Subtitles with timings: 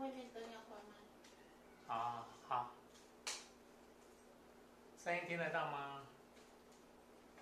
[0.00, 0.94] 外面灯要关吗？
[1.88, 2.70] 啊好，
[5.04, 6.06] 声音听得到吗？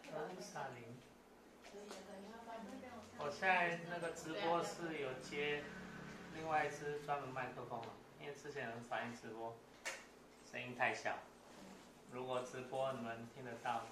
[0.02, 0.96] 恩萨林，
[1.62, 2.90] 可以的，可以，要关灯。
[3.18, 5.62] 我现在那个直播是有接
[6.34, 9.56] 另外一支专门麦克风了，因为之前有人反映直播
[10.50, 11.16] 声音太小。
[12.10, 13.82] 如果直播你们听得到，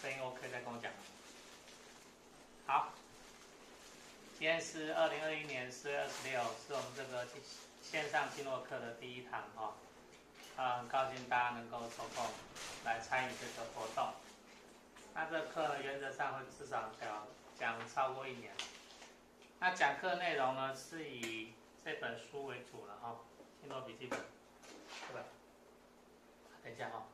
[0.00, 0.92] 声音 OK 再跟我讲。
[2.66, 2.92] 好，
[4.38, 7.26] 今天是二零二一年四月二十六，是我们这个
[7.82, 9.74] 线上经络课的第一堂哈。
[10.56, 12.24] 啊，很高兴大家能够抽空
[12.84, 14.14] 来参与这个活动。
[15.12, 17.26] 那这课呢，原则上会至少讲
[17.58, 18.52] 讲超过一年。
[19.58, 21.52] 那讲课内容呢，是以
[21.84, 23.16] 这本书为主了哈，
[23.60, 24.16] 《经络笔记本》
[25.08, 25.24] 这本。
[26.62, 27.08] 等一下哈，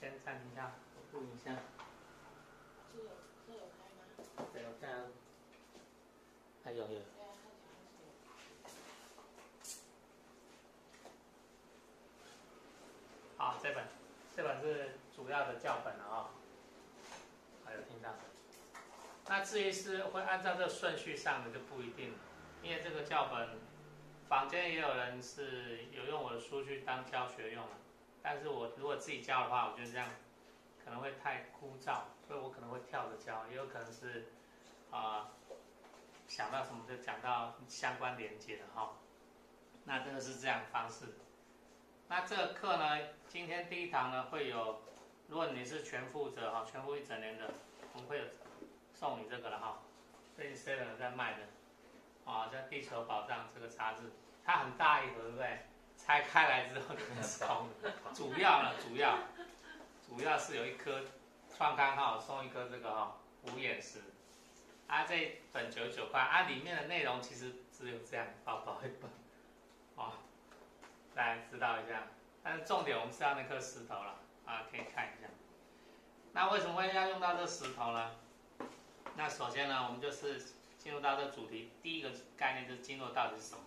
[0.00, 0.72] 先暂停一下，
[1.12, 1.54] 录一下。
[2.90, 3.10] 是有
[3.50, 5.04] 是有开还有有。
[6.64, 7.00] 对啊，看起来是有。
[13.36, 13.84] 好，这本
[14.34, 16.30] 这本是主要的教本了啊、
[17.64, 18.10] 还有听到。
[19.26, 22.18] 那至于是会按照这顺序上的就不一定了，
[22.62, 23.58] 因为这个教本，
[24.28, 27.70] 坊间也有人是有用我的书去当教学用了，
[28.22, 30.08] 但是我如果自己教的话，我觉得这样
[30.84, 34.26] 可能会太枯燥，所以我可能会跳着教，也有可能是
[34.94, 35.28] 啊、
[36.28, 38.92] 想到什么就讲到相关连接的哈、
[39.84, 41.18] 那这个是这样的方式。
[42.08, 44.82] 那这个课呢，今天第一堂呢会有，
[45.26, 47.52] 如果你是全负责哈，全副一整年的，
[47.92, 48.24] 我们会有
[48.92, 49.82] 送你这个了哈，
[50.36, 54.12] 最近 Seven 在卖的，啊，叫《地球宝藏》这个杂志，
[54.44, 55.66] 它很大一盒，对不对？
[55.96, 59.18] 拆开来之后里面是空的，主要呢，主要
[60.06, 61.02] 主要是有一颗
[61.56, 64.02] 创刊号送一颗这个哈五眼石，
[64.86, 69.10] 啊，这本九十九块，啊，里面的内容其实只有这样薄薄一本，
[69.96, 70.12] 哦。
[71.14, 72.08] 大家知道一下。
[72.42, 75.28] 但是重点我们是要那颗石头了啊，可以看一下。
[76.32, 78.16] 那为什么会要用到这石头呢？
[79.16, 80.42] 那首先呢，我们就是
[80.76, 83.62] 进入到这主题，第一个概念就是经络到底是什么。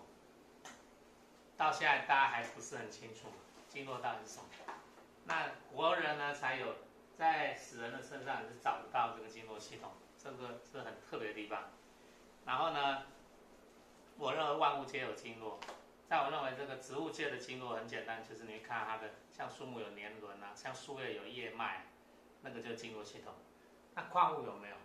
[1.56, 3.30] 到现在大家还不是很清楚
[3.68, 4.46] 经络到底是什么。
[5.24, 6.76] 那国人呢才有
[7.18, 11.64] 在死人的身上是找不到这个经络系统，这个是很特别的地方。
[12.46, 13.04] 然后呢，
[14.18, 15.60] 我认为万物皆有经络。
[16.10, 21.86] 在我认为，这个植物界的经络很简单，就是你看它的，像树木有年轮啊，像树叶有叶脉，
[22.44, 23.34] 那个就是经络系统。
[23.94, 24.76] 那矿物有没有？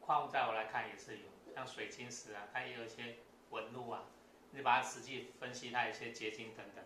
[0.00, 3.18] 矿物在我来看也是有，像水晶石啊，它也有一些
[3.50, 4.02] 纹路啊，
[4.50, 6.84] 你把它实际分析，它有一些结晶等等。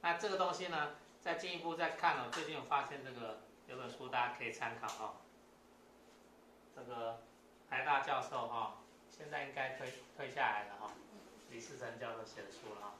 [0.00, 5.16] 那这个东西呢，再进一步再看呢，最近我发现这个有本书大家可以参考哈、
[6.76, 7.22] 这个
[7.70, 10.92] 台大教授哈、现在应该退退下来了哈、
[11.50, 12.94] 李世成教授写的书了哈。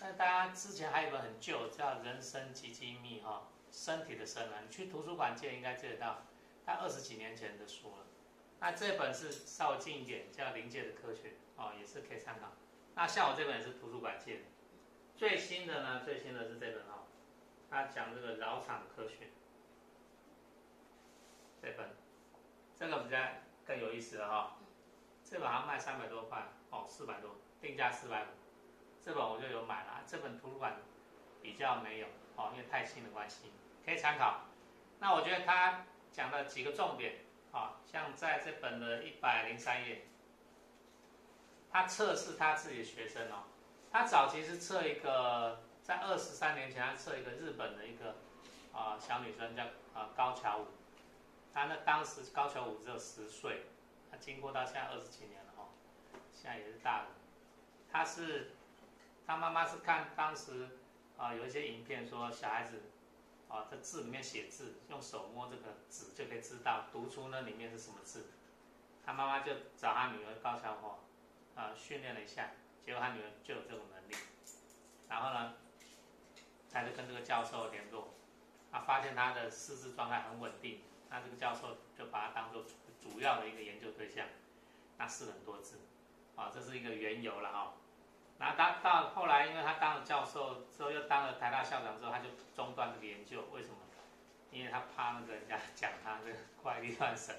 [0.00, 6.18] 那大家之前还有本很旧，叫《人生及机密》哈，身体的身啊，你去图书馆借应该借得到，
[6.66, 8.04] 他二十几年前的书了。
[8.60, 12.52] 那这本是稍微近一点，叫《临界的科学》哦，也是可以参考。
[12.94, 14.42] 那像我这本也是图书馆借的，
[15.16, 17.04] 最新的呢，最新的是这本哈、
[17.70, 19.30] 它讲这个扰场科学。
[21.62, 21.96] 这本，
[22.78, 23.18] 这个比较
[23.64, 24.56] 更有意思了哈、
[25.24, 28.26] 这本好像卖三百多块哦，四百多，定价四百五。
[29.02, 30.76] 这本我就有买了，这本图书馆
[31.40, 32.06] 比较没有
[32.36, 33.52] 哦，因为太新的关系，
[33.84, 34.42] 可以参考。
[34.98, 40.06] 那我觉得他讲了几个重点啊，像在这本的一百零三页，
[41.70, 43.44] 他测试他自己的学生哦，
[43.90, 48.16] 他早期是测一个，在二十三年前他测一个日本的一个
[48.72, 49.62] 啊小女生叫
[49.94, 50.66] 啊高桥舞，
[51.56, 53.62] 他那当时高桥武只有十岁，
[54.10, 55.72] 他经过到现在二十几年了哦，
[56.30, 57.06] 现在也是大人，
[57.90, 58.50] 他是。
[59.26, 60.68] 他妈妈是看当时
[61.16, 62.82] 啊、有一些影片说小孩子
[63.48, 68.26] 啊在字里面写字，用手摸这个纸就可以知道读出那里面是什么字。
[69.04, 70.98] 他妈妈就找他女儿高桥华
[71.60, 72.50] 啊训练了一下，
[72.84, 74.14] 结果他女儿就有这种能力。
[75.08, 75.54] 然后呢，
[76.70, 78.10] 他就跟这个教授联络，
[78.70, 80.82] 他发现他的四肢状态很稳定，
[81.16, 82.62] 那这个教授就把他当做
[83.00, 84.26] 主要的一个研究对象，
[84.98, 85.78] 那试很多次，
[86.34, 87.72] 啊，这是一个缘由了哈、
[88.38, 93.44] 然后当到后来，因为他当了教授之后，又当了台大校长之后，他就中断这个研究。
[93.50, 93.76] 为什么？
[94.52, 97.34] 因为他怕那个人家讲他这个怪力乱神，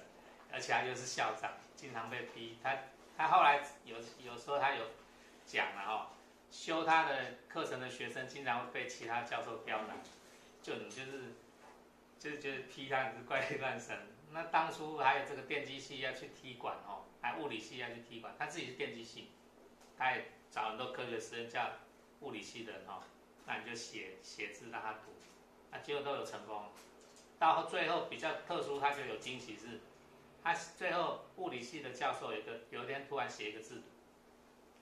[0.52, 2.58] 而且他又是校长，经常被逼。
[2.62, 2.76] 他
[3.16, 4.84] 他后来有有时候他有
[5.44, 6.06] 讲了哦，
[6.50, 10.00] 修他的课程的学生经常会被其他教授刁难，
[10.62, 11.34] 就你就是
[12.18, 13.96] 就是就是批他你是怪力乱神。
[14.30, 19.30] 那当初还有这个电机系要去踢馆哦，还物理系要去踢馆，他自己是电机系，
[19.96, 21.70] 他也找很多科学实验叫
[22.20, 23.02] 物理系的人哦，
[23.46, 25.14] 那你就写写字让他读，
[25.70, 26.64] 那结果都有成功。
[27.38, 29.80] 到最后比较特殊，他就有惊喜是，
[30.42, 33.82] 他最后物理系的教授有一个有一天突然写一个字，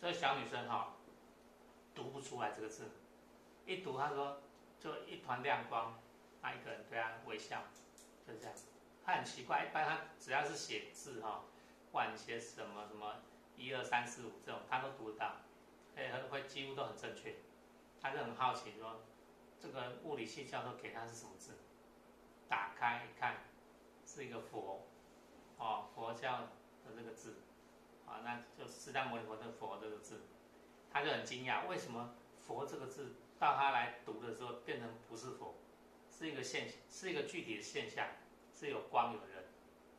[0.01, 0.97] 这个小女生哈、
[1.95, 2.91] 读不出来这个字，
[3.67, 4.41] 一读他说
[4.81, 6.01] 就一团亮光，
[6.47, 7.65] 他一个人对他微笑，
[8.25, 8.55] 就这样。
[9.05, 11.43] 他很奇怪，一般他只要是写字哈、
[11.87, 13.17] 不管你写什么什么
[13.57, 15.41] 一二三四五这种，他都读得到，
[15.97, 17.35] 会会几乎都很正确。
[18.01, 19.01] 他就很好奇说，
[19.61, 21.55] 这个物理系教授给他是什么字？
[22.49, 23.39] 打开一看，
[24.07, 24.87] 是一个佛，
[25.59, 26.43] 哦，佛教
[26.85, 27.39] 的这个字，
[28.07, 30.21] 啊，那就释迦牟尼佛的佛这个字，
[30.93, 32.15] 他就很惊讶，为什么
[32.47, 35.57] 佛这个字到他来读的时候变成不是佛，
[36.17, 38.07] 是一个现，是一个具体的现象，
[38.55, 39.45] 是有光有人，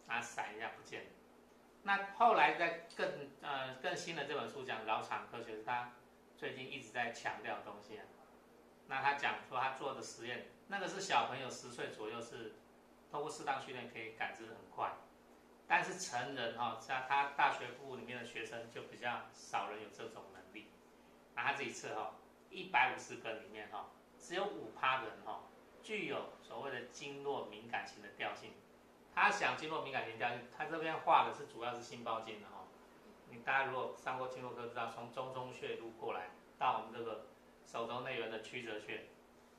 [0.07, 1.09] 啊，闪一下不见了。
[1.83, 5.93] 那后来在更呃更新的这本书讲绕场科学，他
[6.35, 8.03] 最近一直在强调的东西啊。
[8.87, 12.55] 那他讲说他做的实验，那个是小朋友十岁左右是
[13.11, 14.91] 通过适当训练可以感知很快，
[15.67, 20.71] 但是成人哈、像他大学部里面的学生就比较少人有这种能力。
[21.35, 22.15] 那他自己测哈，
[22.49, 25.43] 一百五十个里面哈、只有五趴人哈、
[25.87, 28.51] 具有所谓的经络敏感型的调性。
[29.15, 32.65] 他想经络敏感型调性，他这边画的是主要是心包经的哈、
[33.29, 37.27] 你大家如果上过经络课知道，从中冲穴路过来到我们这个
[37.65, 39.05] 手肘内缘的曲折穴，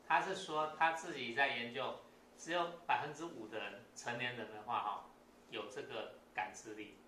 [0.07, 2.01] 他是说他自己在研究，
[2.37, 5.07] 只有百分之五的人成年人的话哈、
[5.49, 6.99] 有这个感知力，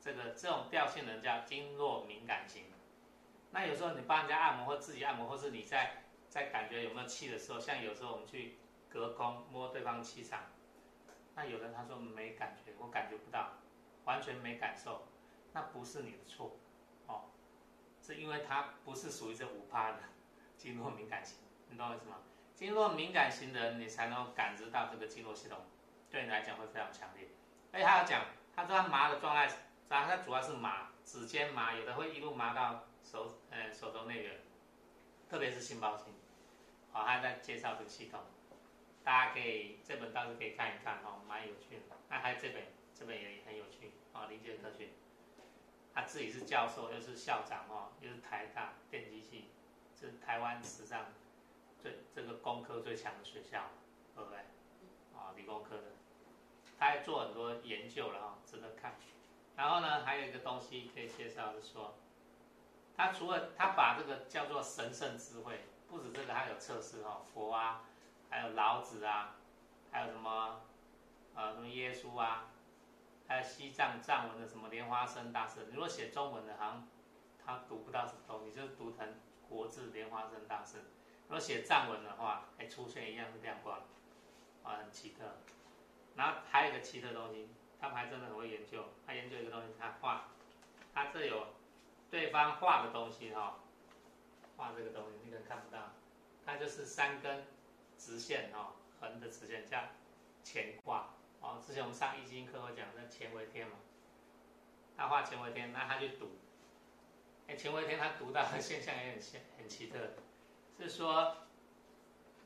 [0.00, 2.64] 这个这种调性人叫经络敏感型。
[3.50, 8.56] 那有时候你帮人家按摩或自己按摩，或是你在在感觉有没有气的时候，像有时候我们去
[8.90, 10.40] 隔空摸对方气场，
[11.36, 13.52] 那有人他说没感觉，我感觉不到，
[14.04, 15.06] 完全没感受，
[15.52, 16.56] 那不是你的错，
[17.06, 17.30] 哦，
[18.02, 19.98] 是因为他不是属于这五趴的
[20.58, 21.38] 经络敏感型，
[21.70, 22.16] 你懂我意思吗？
[22.54, 25.58] 经络敏感型的人，你才能感知到这个经络系统
[26.10, 27.28] 对你来讲会非常强烈。
[27.72, 29.48] 而且他要讲，他说他麻的状态，
[29.88, 34.30] 然他主要是麻，指尖麻，有的会一路麻到手，呃，手肘那个，
[35.30, 36.12] 特别是心包经。
[36.92, 38.20] 好、他在介绍这个系统，
[39.04, 41.96] 大家可以这本倒是可以看一看哦，蛮有趣的。
[42.08, 42.62] 那还有这本，
[42.94, 44.88] 这本也很有趣啊，理解科学。
[45.92, 49.48] 他自己是教授，又是校长哦，又是台大电机系，
[50.00, 51.06] 这是台湾史上
[51.82, 53.70] 最这个工科最强的学校，
[54.14, 54.38] 对不对？
[55.14, 55.84] 啊，理工科的，
[56.78, 58.94] 他还做很多研究了哈、值得看。
[59.56, 61.96] 然后呢，还有一个东西可以介绍是说，
[62.96, 67.84] 他除了他把这个叫做神圣智慧，不止这个，还有测试哈、佛啊，
[68.30, 69.36] 还有老子啊，
[69.90, 70.62] 还有什么
[71.34, 72.46] 呃什么耶稣啊，
[73.28, 76.88] 还有西藏藏文的什么莲花生大师，你如果写中文的，好像
[77.44, 80.78] 他读不到什么东西，就是读成国字莲花生大师。
[81.26, 83.80] 如果写藏文的话，哎，出现一样是亮光，
[84.62, 85.38] 啊，很奇特。
[86.16, 87.48] 然后还有一个奇特东西，
[87.80, 88.84] 他们还真的很会研究。
[89.06, 90.28] 他研究一个东西，他画，
[90.92, 91.54] 他这有
[92.10, 93.60] 对方画的东西哈、
[94.56, 95.92] 画这个东西，你可能看不到，
[96.44, 97.44] 它就是三根
[98.00, 99.84] 直线哈、横的直线叫
[100.42, 101.10] 乾卦。
[101.42, 103.76] 哦，之前我们上易经课会讲的乾为天嘛，
[104.96, 106.38] 他画乾为天，那他去读，
[107.46, 109.98] 哎，乾为天他读到的现象也很现很奇特，
[110.78, 111.36] 是说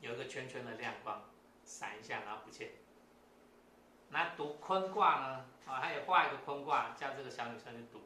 [0.01, 1.23] 有一个圈圈的亮光
[1.63, 2.71] 闪一下，然后不见。
[4.09, 5.45] 那读坤卦呢？
[5.67, 8.01] 啊，他也画一个坤卦，叫这个小女生去读。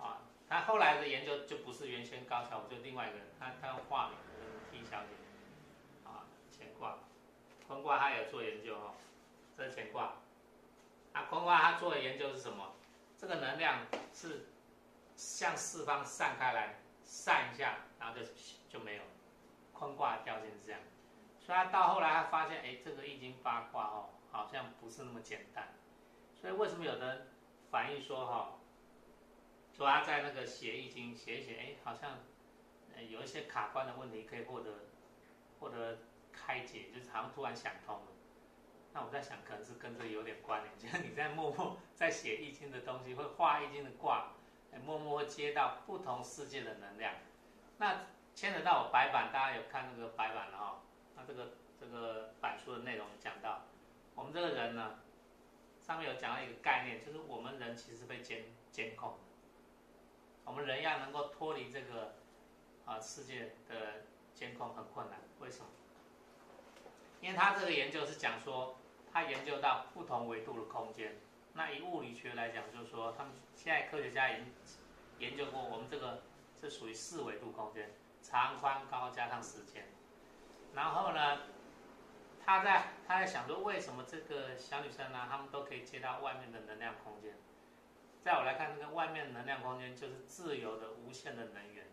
[0.00, 5.14] 啊，他后来的研究就不是原先高桥，就另外一个人，他他用画名的 T 小姐。
[6.04, 6.98] 啊，乾卦，
[7.68, 8.94] 坤卦他有做研究哦，
[9.56, 10.14] 这是乾卦。
[11.12, 12.74] 啊，坤卦他做的研究是什么？
[13.18, 14.46] 这个能量是
[15.16, 18.24] 向四方散开来，散一下，然后就
[18.70, 19.08] 就没有了。
[19.74, 20.80] 坤卦的调性是这样，
[21.38, 25.68] 所以到后来他发现，哎，这个易经八卦哦，好像不是那么简单。
[26.40, 27.26] 所以为什么有的
[27.70, 28.58] 反映说哈、
[29.76, 32.18] 说他在那个写易经写一写，哎，好像
[33.10, 34.70] 有一些卡关的问题可以获得
[35.60, 35.98] 获得
[36.46, 38.06] 开解，就是好像突然想通了。
[38.92, 44.32] 那我在想，可能是跟这有点关联， 就是你在默默在写易经的东西，会画易经的卦，
[44.84, 47.14] 默默会接到不同世界的能量。
[47.78, 50.82] 那牵扯到我白板，大家有看那个白板了哈、
[51.16, 53.62] 那这个这个板书的内容讲到，
[54.14, 55.00] 我们这个人呢，
[55.80, 59.18] 上面有讲到一个概念，就是我们人其实被监监控。
[60.44, 62.14] 我们人要能够脱离这个
[62.86, 65.66] 啊世界的监控很困难，为什么？
[67.20, 68.76] 因为他这个研究是讲说，
[69.12, 71.16] 他研究到不同维度的空间。
[71.54, 74.52] 那以物理学来讲，就是说，他们现在科学家已经
[75.18, 76.22] 研究过，我们这个
[76.60, 77.90] 是属于四维度空间，
[78.22, 79.88] 长、宽、高加上时间。
[80.74, 81.40] 然后呢，
[82.44, 87.36] 他在他在想说，为什么这个小女生呢，她们都可以接到外面的能量空间？
[88.22, 91.86] 在我来看，那个外面能量空间就是自由的、无限的能源，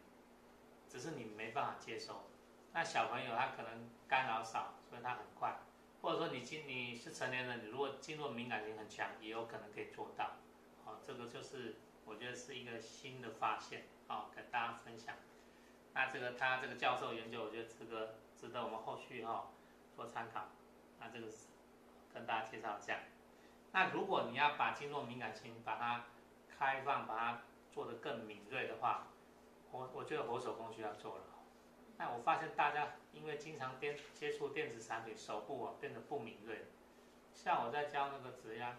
[0.88, 2.27] 只是你没办法接收。
[2.75, 5.58] 那小朋友他可能干扰少，所以他很快。
[6.01, 10.32] 或者说你进你是成年人，你如果进入敏感性很强，也有可能可以做到。
[10.84, 15.15] 好，这个就是我觉得是一个新的发现，好跟大家分享。
[15.94, 19.51] 那这个他这个教授研究，我觉得这个值得我们后续哈
[19.96, 20.50] 做参考。
[21.00, 21.48] 那这个是
[22.13, 23.00] 跟大家介绍一下。
[23.72, 26.08] 那如果你要把经络敏感性把它
[26.60, 27.41] 开放，把它
[27.72, 29.08] 做得更敏锐的话，
[29.72, 31.24] 我我觉得活手工需要做了。
[31.97, 36.65] 那我发现大家因为经常电接触电子产品，手部啊变得不敏锐。
[37.33, 38.77] 像我在教那个指压，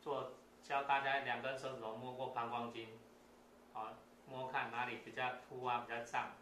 [0.00, 0.32] 做
[0.62, 2.88] 教大家两根手指头摸过膀胱经，
[3.72, 3.98] 啊，
[4.28, 6.32] 摸看哪里比较凸啊，比较胀，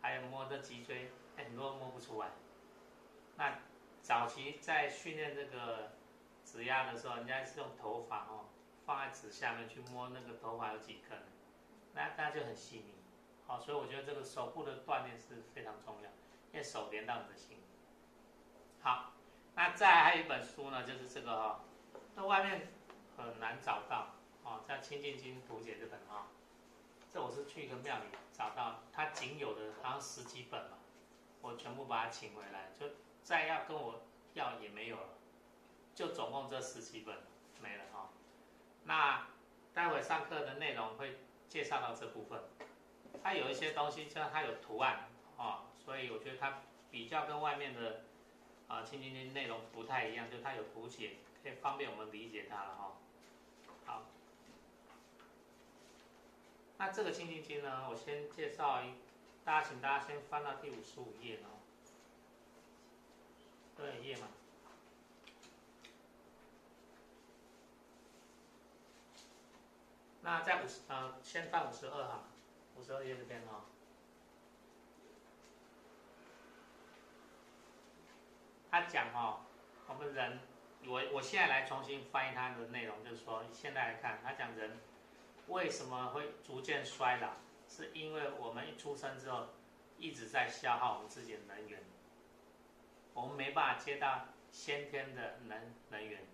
[0.00, 2.28] 还有摸这脊椎，很多摸不出来。
[3.36, 3.58] 那
[4.02, 5.92] 早期在训练这个
[6.44, 8.46] 指压的时候，人家是用头发哦
[8.84, 11.18] 放在指下面去摸那个头发有几根，
[11.94, 12.94] 那大家就很细腻。
[13.46, 16.10] 好，所以我觉得这个手部的锻炼是非常重要，
[16.52, 17.58] 因为手连到你的心。
[18.80, 19.12] 好，
[19.54, 21.60] 那再还有一本书呢，就是这个哈，
[22.14, 22.72] 那外面
[23.16, 26.28] 很难找到哦，在《清净经图解》这本啊，
[27.12, 30.78] 这我是去一个庙里找到，它仅有的好像十几本嘛，
[31.42, 32.86] 我全部把它请回来，就
[33.22, 34.02] 再要跟我
[34.34, 35.08] 要也没有了，
[35.94, 37.18] 就总共这十几本
[37.60, 38.08] 没了哈。
[38.84, 39.26] 那
[39.74, 42.40] 待会上课的内容会介绍到这部分。
[43.22, 48.04] 它有一些东西，像它有图案啊，所以我觉得它比较跟外面的
[48.68, 52.92] 啊《清净经》内容不太一样，就它有图解，可以方便我们理解它了哈。
[53.86, 54.02] 好，
[56.78, 58.94] 那这个《清净经》呢，我先介绍一，
[59.44, 61.58] 大家请大家先翻到第五十五页哦。
[63.76, 64.28] 对，页嘛。
[70.24, 72.24] 那在五十，呃，先翻五十二哈。
[72.76, 73.64] 五十二页这边哈，
[78.70, 79.46] 他讲哈，
[79.86, 80.40] 我们人，
[80.86, 84.78] 我我现在来重新翻译他的内容，就是说，现在来看，他讲人
[85.48, 87.34] 为什么会逐渐衰老，
[87.68, 89.48] 是因为我们一出生之后
[89.98, 91.80] 一直在消耗我们自己的能源，
[93.14, 96.26] 我们没办法接到先天的能能源，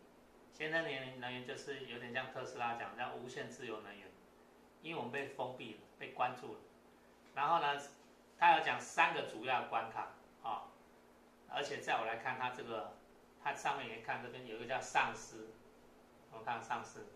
[0.55, 4.09] 先天能能源就是有点像特斯拉讲叫无限自由能源。
[4.81, 6.61] 因为我们被封闭了，被关注了。
[7.35, 7.81] 然后呢，
[8.39, 10.13] 他要讲三个主要关卡
[10.43, 10.65] 啊，
[11.49, 12.97] 而且在我来看，他这个，
[13.43, 15.49] 他上面也看这边有一个叫上司，
[16.31, 17.07] 我们看上司。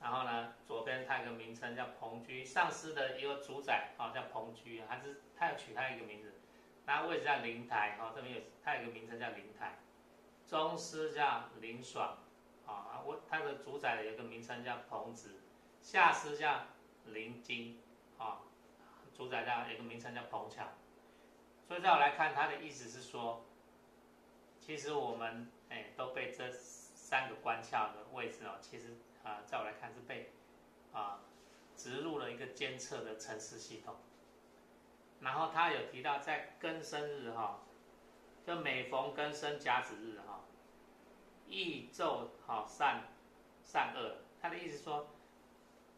[0.00, 6.34] 然后呢，左边它有个名称叫鹏居，上司的一个主宰啊叫鹏居，还是他要取他一个名字。
[6.86, 9.78] 然后位置叫灵台啊，这边有他有个名称叫灵台。
[10.46, 12.16] 中师叫林爽
[12.64, 15.40] 啊，我他的主宰的有个名称叫鹏子。
[15.82, 16.66] 下司叫
[17.06, 17.80] 灵金，
[18.18, 18.42] 啊，
[19.16, 20.64] 主宰叫一个名称叫彭巧，
[21.66, 23.44] 所以在我来看，他的意思是说，
[24.60, 30.32] 其实我们哎都被这三个关窍的位置哦，其实啊，在我来看是被
[30.92, 31.20] 啊
[31.76, 33.96] 植入了一个监测的城市系统。
[35.20, 37.60] 然后他有提到在庚申日哈，
[38.44, 40.44] 就每逢庚申甲子日哈，
[41.46, 43.04] 易奏好善
[43.64, 45.08] 善恶，他的意思说。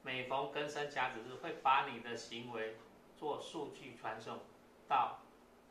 [0.03, 2.77] 每逢庚申甲子日，会把你的行为
[3.17, 4.41] 做数据传送
[4.89, 5.21] 到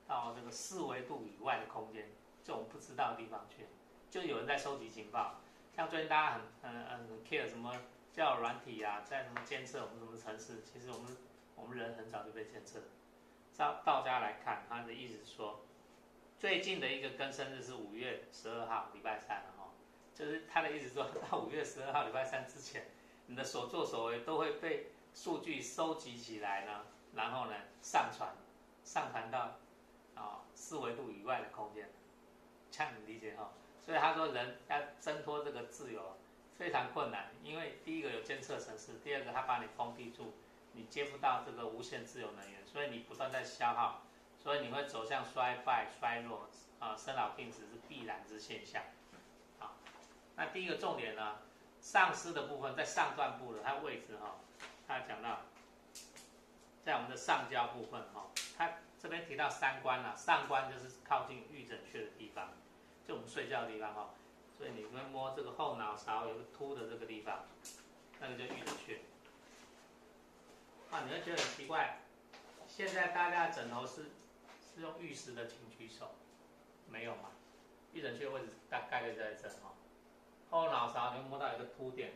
[0.07, 2.11] 到这个四维度以外的空间，
[2.43, 3.65] 这种不知道的地方去，
[4.09, 5.41] 就有人在收集情报。
[5.75, 6.41] 像最近大家很
[6.73, 7.73] 很很 care 什么
[8.13, 11.17] 叫软体啊，在什么监测我们什么城市，其实我们
[11.55, 12.79] 我们人很早就被监测。
[13.57, 15.61] 到道家来看，他的意思是说，
[16.37, 19.73] 最近的一个庚申日是五月十二号，礼拜三了哈，
[20.13, 22.85] 就是他的意思说到 五月十二号礼拜三之前。
[23.29, 26.81] 你的所作所为都会被数据收集起来呢，
[27.13, 28.35] 然后呢上传，
[28.83, 29.59] 上传到
[30.15, 31.87] 啊四维度以外的空间，
[32.71, 33.51] 这样理解哈？
[33.85, 36.17] 所以他说人要挣脱这个自由
[36.57, 40.33] 非常困难，因为第一个有监测城市，第二个他把你封闭住，
[40.73, 44.01] 你接不到这个无限自由能源，所以你不断在消耗，
[44.41, 48.81] 所以你会走向衰败衰弱啊，生老病死是必然之现象。
[49.59, 49.77] 啊
[50.35, 51.37] 那第一个重点呢，
[51.81, 54.35] 上司的部分在上段部的它位置哈、
[54.87, 55.41] 它讲到
[56.83, 62.49] 在我们的上焦部分哈、它这边提到三关啦、上关就是靠近玉枕穴的地方，
[63.07, 64.09] 就我们睡觉的地方哈、
[64.57, 67.45] 所以你会摸这个后脑勺有个凸的这个地方，
[68.19, 68.99] 那个叫玉枕穴。
[70.91, 71.99] 啊，你会觉得很奇怪，
[72.67, 74.05] 现在大家的枕头是
[74.61, 76.15] 是用玉石的，请举手，
[76.87, 77.29] 没有嘛？
[77.93, 79.73] 玉枕穴位置大概就在这哈、
[80.49, 82.13] 后脑勺你会摸到一个凸点，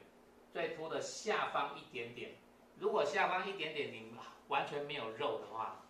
[0.52, 2.32] 最凸的下方一点点。
[2.80, 4.14] 如果下方一点点你
[4.48, 5.82] 完全没有肉的话，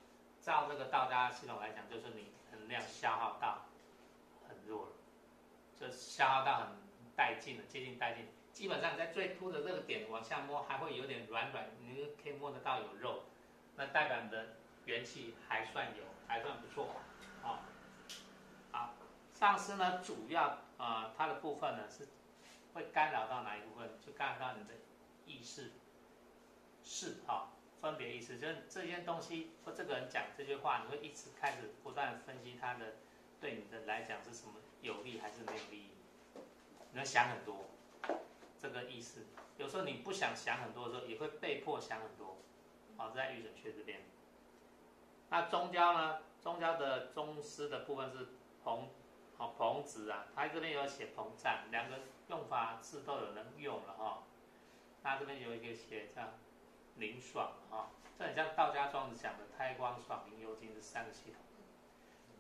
[0.42, 3.66] 照这个道家系统来讲，就是你能量消耗到
[4.48, 4.92] 很弱了，
[5.80, 6.68] 就消耗到很
[7.16, 8.28] 殆尽了，接近殆尽。
[8.52, 13.24] 基本上在最凸的这个点往下摸，还会有点软软，你可以摸得到有肉，
[13.76, 14.50] 那代表你的
[14.86, 16.88] 元气还算有，还算不错。
[17.42, 17.62] 好、
[18.72, 18.94] 好，
[19.34, 22.08] 上司呢，主要呃它的部分呢是
[22.74, 23.90] 会干扰到哪一部分？
[24.06, 24.74] 就干扰到你的
[25.26, 25.72] 意识，
[26.84, 27.52] 是哈、
[27.82, 32.96] 分别意识，就是这件东西或这个人讲这句话，你会一直开始不断分析他的
[33.40, 35.90] 对你的来讲是什么有利还是没有利益，
[36.92, 37.66] 你会想很多。
[38.60, 39.26] 这个意思。
[39.58, 42.38] 有时候你不想想很多的时候，也会被迫想很多。
[42.98, 44.02] 好、在玉枕穴这边。
[45.30, 46.20] 那中焦呢？
[46.42, 48.28] 中焦的中师的部分是
[48.64, 48.90] 红，
[49.44, 54.24] 好膨子啊，它这边有写膨胀，两个用法字都有人用了哈、
[55.02, 56.22] 那这边有一个写叫
[56.96, 61.42] 灵爽哈、这很像道家庄子讲的胎光爽、灵幽精这三个系统。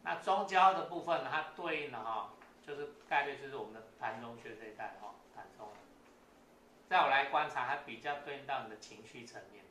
[0.04, 2.36] 那中焦的部分呢，它对应的哈、
[2.66, 5.68] 就是概率就是我们的膻中穴这一带哈、膻中。
[6.88, 9.66] 在我来观察，它比较对应到你的情绪层面，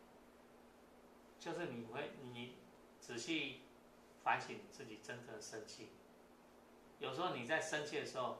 [1.40, 2.57] 就是你会你
[3.01, 3.62] 仔细
[4.23, 5.88] 反省自己真正的生气。
[7.03, 8.38] 有时候你在生气的时候，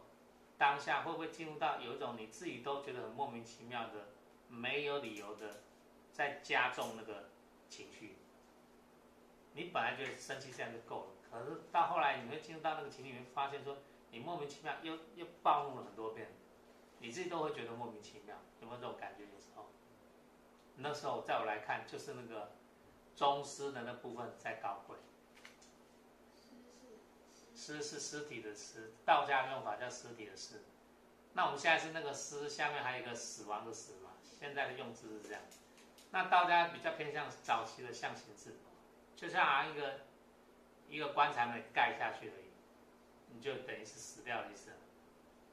[0.57, 4.11] 当下会不会进入到有一种你自己都觉得很莫名其妙的、
[4.46, 5.62] 没有理由的，
[6.12, 7.31] 在加重那个
[7.68, 8.14] 情绪？
[9.55, 13.79] 你本来觉得生气这样就够了，可是到后来你会进入到那个情绪里面，发现说
[14.12, 16.29] 你莫名其妙又又暴怒了很多遍。
[17.01, 19.25] 你自己都会觉得莫名其妙，有没有这种感觉？
[19.25, 19.72] 有时候，
[20.77, 22.53] 那时候在我来看，就是那个
[23.16, 24.96] 宗师的那部分在搞鬼，
[27.62, 30.64] 尸是尸体的尸，道家用法叫尸体的尸。
[31.35, 35.40] 那我们现在是那个尸下面还有一个死亡的死嘛，现在的用字是这样。
[36.11, 38.57] 那道家比较偏向早期的象形字，
[39.14, 40.01] 就像一个
[40.88, 42.51] 一个棺材没盖下去而已，
[43.33, 44.72] 你就等于是死掉的意思。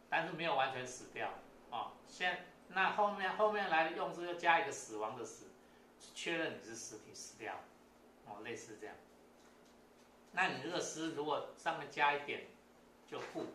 [0.10, 1.30] 但是没有完全死掉
[1.70, 1.92] 哦。
[2.08, 5.46] 现那后面后面来的用字又加一个死亡的死，
[6.16, 7.54] 确认你是尸体死掉
[8.26, 8.96] 哦，类似这样。
[10.32, 12.48] 那你这个师如果上面加一点，
[13.08, 13.46] 就户，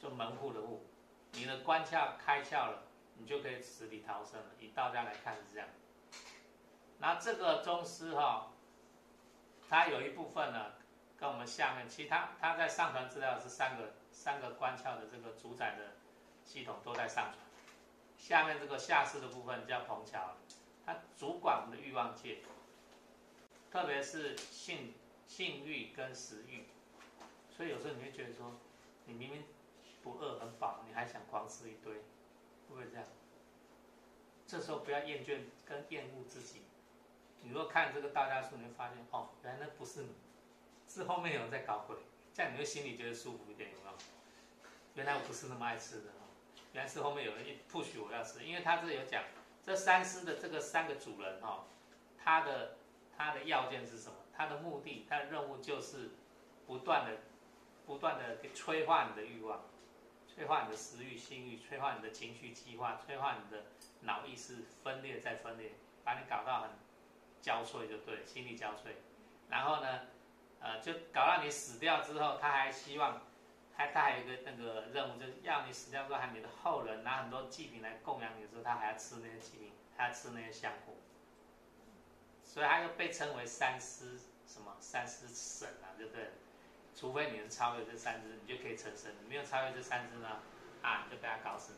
[0.00, 0.84] 就门户的户，
[1.32, 2.82] 你的关窍开窍了，
[3.18, 4.46] 你就可以死里逃生了。
[4.60, 5.68] 以道家来看是这样。
[6.98, 8.52] 那这个宗师哈、
[9.68, 10.72] 它有一部分呢，
[11.18, 13.94] 跟我们下面，其他它在上传资料是三个。
[14.16, 15.96] 三个关窍的这个主宰的
[16.44, 17.36] 系统都在上传，
[18.16, 20.36] 下面这个下视的部分叫棚桥，
[20.86, 22.38] 它主管我们的欲望界，
[23.72, 24.94] 特别是性
[25.26, 26.64] 性欲跟食欲，
[27.50, 28.52] 所以有时候你会觉得说，
[29.06, 29.44] 你明明
[30.02, 32.00] 不饿很饱，你还想狂吃一堆，会
[32.68, 33.04] 不会这样？
[34.46, 36.62] 这时候不要厌倦跟厌恶自己，
[37.42, 40.14] 你若看这个道家书，你会发现哦，原来那不是你，
[40.86, 41.96] 是后面有人在搞鬼。
[42.34, 43.96] 这样你会心里觉得舒服一点，有没有？
[44.94, 46.28] 原来我不是那么爱吃的哦，
[46.72, 49.22] 原来是后面有人一 push 我要吃，因为他这有讲，
[49.64, 51.64] 这三师的这个三个主人哈，
[52.22, 52.76] 他的
[53.16, 54.16] 他的要件是什么？
[54.36, 56.10] 他的目的，他的任务就是
[56.66, 57.18] 不断的
[57.86, 59.62] 不断的催化你的欲望，
[60.26, 63.64] 催化你的食欲、性欲，催化你的情绪激化，催化你的
[64.00, 66.70] 脑意识分裂再分裂，把你搞到很
[67.40, 68.94] 焦脆就对，心力交瘁，
[69.48, 70.00] 然后呢？
[70.60, 73.20] 呃，就搞到你死掉之后，他还希望，
[73.76, 80.94] 还他还有一个那个任务，就是要你死掉之后，还你的后人拿很多祭品来供养你的时候，他还要吃那些祭品，还要吃那些香火，
[82.54, 86.30] 所以他又被称为三尸什么三尸神啊，对不对？
[86.94, 90.40] 除非你是超越这三只，你就可以成神；你没有超越这三只呢，
[90.80, 91.72] 啊，就被他搞死。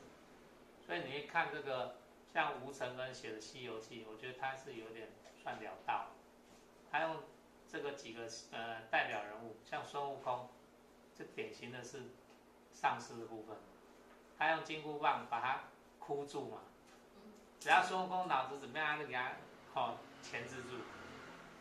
[0.87, 1.97] 所以你一看这个，
[2.31, 5.09] 像吴承恩写的《西游记》，我觉得他是有点
[5.43, 6.11] 算了道，
[6.93, 7.17] 他用。
[7.69, 10.49] 这个几个呃代表人物，像孙悟空，
[11.19, 12.01] 这典型的是
[12.73, 13.57] 丧尸的部分。
[14.39, 15.65] 他用金箍棒把他
[15.99, 16.59] 箍住嘛，
[17.59, 19.33] 只要孙悟空脑子怎么样，他就给他
[19.75, 19.99] 哦
[20.31, 20.79] 钳制住。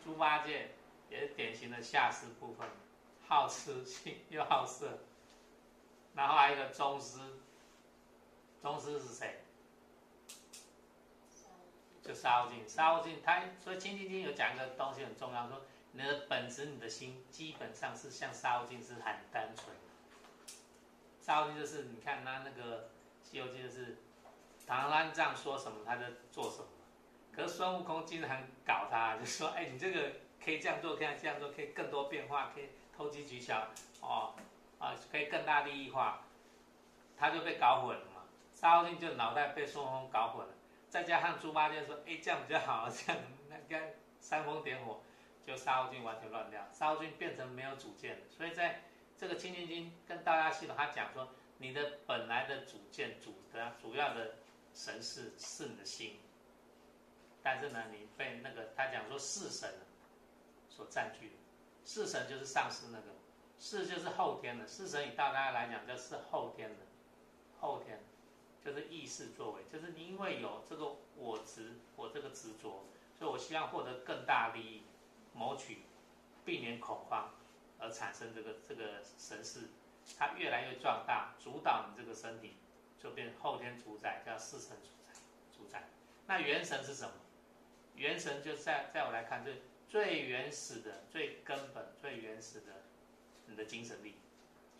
[0.04, 0.70] 猪八戒
[1.08, 2.68] 也是典型的下士部分，
[3.26, 4.98] 好吃性 又好色。
[6.14, 7.18] 然后还有一个宗师，
[8.62, 9.40] 宗师是谁？
[12.02, 12.68] 就沙悟净。
[12.68, 13.20] 沙悟净。
[13.22, 19.02] 他所以《清净经》有讲一个东西很重要，说你的本质，你的心基本上是像沙悟净，是很
[19.32, 19.82] 单纯的。
[21.20, 22.82] 烧尽就是你看他那个
[23.22, 23.98] 《西游记》，就是
[24.66, 26.66] 唐三藏说什么他就做什么。
[27.36, 33.66] 可是孙悟空经常搞他，就说：“哎，你这个可以这样做，可以这样做，可以更多变化，可以投机取巧，
[34.00, 34.34] 哦，
[34.78, 36.22] 啊，可以更大利益化。”
[37.18, 38.22] 他就被搞混了嘛，
[38.54, 40.54] 沙悟净就脑袋被孙悟空搞混了。
[40.88, 45.02] 再加上猪八戒说：“哎，这样比较好，这样那该煽风点火，
[45.46, 48.22] 就沙悟净完全乱掉，沙悟净变成没有主见了。
[48.30, 48.82] 所以在
[49.18, 54.34] 这个《清净经》跟大家系统，他讲说，你的本来的主见、主的主要的
[54.74, 56.20] 神是是你的心，
[57.46, 59.72] 但是呢，你被那个他讲说四神
[60.68, 61.34] 所占据了，
[61.84, 63.14] 四神就是上司那个，
[63.56, 66.76] 四就是后天的，四神以大家来讲就是后天的，
[67.60, 68.02] 后天。”
[68.66, 72.84] 就是意识作为，就是你因为有这个我执，我这个执着，
[73.16, 74.82] 所以我希望获得更大利益，
[75.32, 75.82] 谋取，
[76.44, 77.30] 避免恐慌，
[77.78, 79.68] 而产生这个这个神识，
[80.18, 82.56] 它越来越壮大，主导你这个身体，
[83.00, 85.20] 就变后天主宰，叫四神主宰，
[85.56, 85.84] 主宰。
[86.26, 87.14] 那元神是什么？
[87.96, 92.84] 元神就在在我来看，最最原始的、最根本、最原始的
[93.46, 94.16] 你的精神力。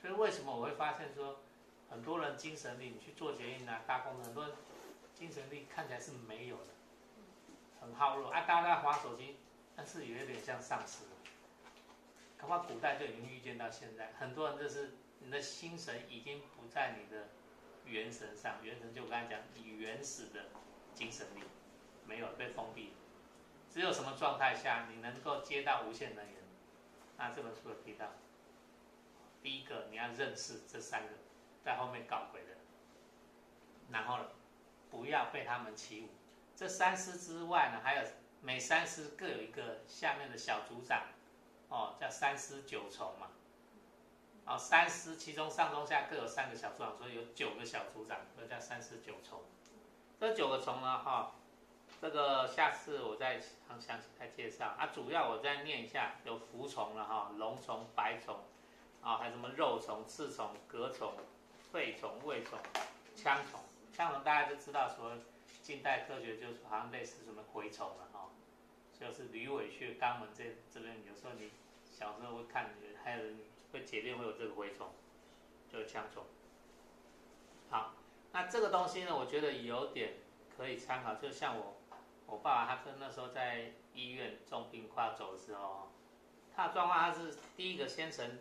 [0.01, 1.41] 所以为什么我会发现说？
[1.89, 4.53] 很多人精神力，你去做捷运啊、搭公车，很多人
[5.15, 6.73] 精神力看起来是没有的，
[7.81, 8.41] 很耗弱啊。
[8.41, 9.37] 大家划手机，
[9.77, 11.05] 但是有一点像丧尸。
[12.41, 17.29] 恐怕古代就已经预见到现在，很多人就是你的心神已经不在你的
[17.85, 20.47] 元神上，元神就我刚才讲，你原始的
[20.93, 21.43] 精神力
[22.05, 22.95] 没有被封闭，
[23.77, 26.35] 只有什么状态下你能够接到无限能源？
[27.19, 28.07] 那这本书有提到，
[29.43, 31.11] 第一个你要认识这三个。
[31.63, 32.53] 在后面搞鬼的，
[33.91, 34.25] 然后呢，
[34.89, 36.09] 不要被他们起舞。
[36.55, 38.03] 这三师之外呢，还有
[38.41, 41.09] 每三师各有一个下面的小组长，
[41.69, 43.33] 哦，叫三师九重嘛。
[44.47, 49.43] 哦，三师其中上中下各有三个小组长，所以有九个小组长，都叫三师九重。
[50.19, 51.35] 这九个重呢，哈，
[52.07, 54.67] 这个下次我再详详细再介绍。
[54.79, 58.39] 啊，主要我再念一下，有浮虫了哈，龙虫、白虫，
[59.03, 61.13] 啊，还有什么肉虫、刺虫、蛤虫。
[61.73, 62.57] 肺虫、胃虫、
[63.17, 63.61] 腔虫，
[63.93, 65.13] 腔虫大家都知道，说
[65.63, 68.31] 近代科学就是好像类似什么蛔虫了哈，
[68.99, 71.51] 就是驴尾穴、肛门这这边，有时候你
[71.91, 72.71] 小时候会看，
[73.03, 73.41] 还有人
[73.73, 74.87] 会解便会有这个蛔虫，
[75.71, 76.23] 就是腔虫。
[77.69, 77.95] 好，
[78.33, 80.15] 那这个东西呢，我觉得有点
[80.57, 81.76] 可以参考，就像我
[82.27, 85.89] 我爸爸他跟那时候在医院重病快要走的时候，
[86.55, 88.39] 他的状况他是第一个先成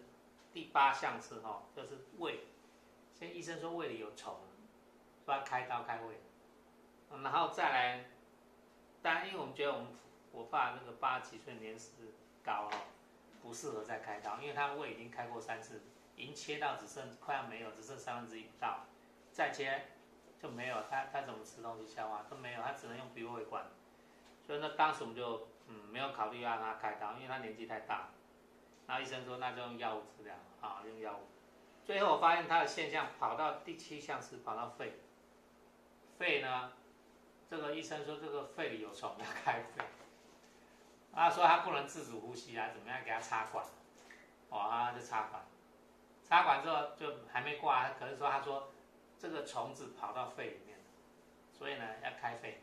[0.54, 2.45] 第八项次哈，就是胃。
[3.13, 4.36] 先医生说胃里有虫，
[5.24, 6.19] 说要开刀开胃，
[7.24, 8.06] 然后再来，
[9.02, 9.88] 当然因为我们觉得我们
[10.34, 11.91] 我爸那个八十几岁年事
[12.43, 12.71] 高哦，
[13.41, 15.82] 不适合再开刀，因为他胃已经开过三次，
[16.17, 18.86] 已经切到只剩快要没有，只剩三分之一不到，
[19.32, 19.86] 再切
[20.45, 23.65] 就没有，他他怎么吃东西消化都没有，他只能用鼻胃管，
[24.45, 28.10] 所以那当时我们就嗯没有考虑让他开刀，因为他年纪太大，
[28.86, 31.21] 然后医生说那就用药物治疗啊，用药物。
[31.84, 34.99] 最后我发现他的现象跑到第七项是跑到肺，
[36.19, 36.73] 肺呢，
[37.49, 39.84] 这个医生说这个肺里有虫要开肺，
[41.12, 43.65] 他说他不能自主呼吸啊，怎么样给他插管，
[44.49, 45.43] 哇就插管，
[46.23, 48.69] 插管之后就还没挂，可是说他说
[49.26, 50.78] 这个虫子跑到肺里面，
[51.52, 52.62] 所以呢要开肺，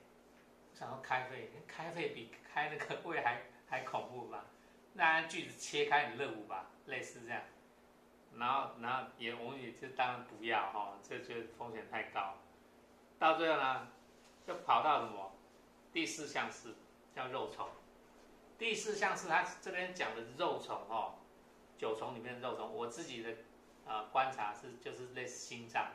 [0.73, 4.47] 想要开肺，开肺比开那个胃还 还恐怖吧？
[4.93, 7.43] 那锯子切开你乐舞吧，类似这样。
[8.39, 12.37] 然后，然后也我们也就当然不要哈，这就风险太高。
[13.19, 13.89] 到最后呢，
[14.47, 15.33] 就跑到什么
[15.93, 16.77] 第四项是
[17.13, 17.69] 叫肉虫。
[18.57, 21.17] 第四项是他这边讲的肉虫哈，
[21.77, 23.35] 九虫里面的肉虫，我自己的
[23.85, 25.91] 啊观察是就是类似心脏，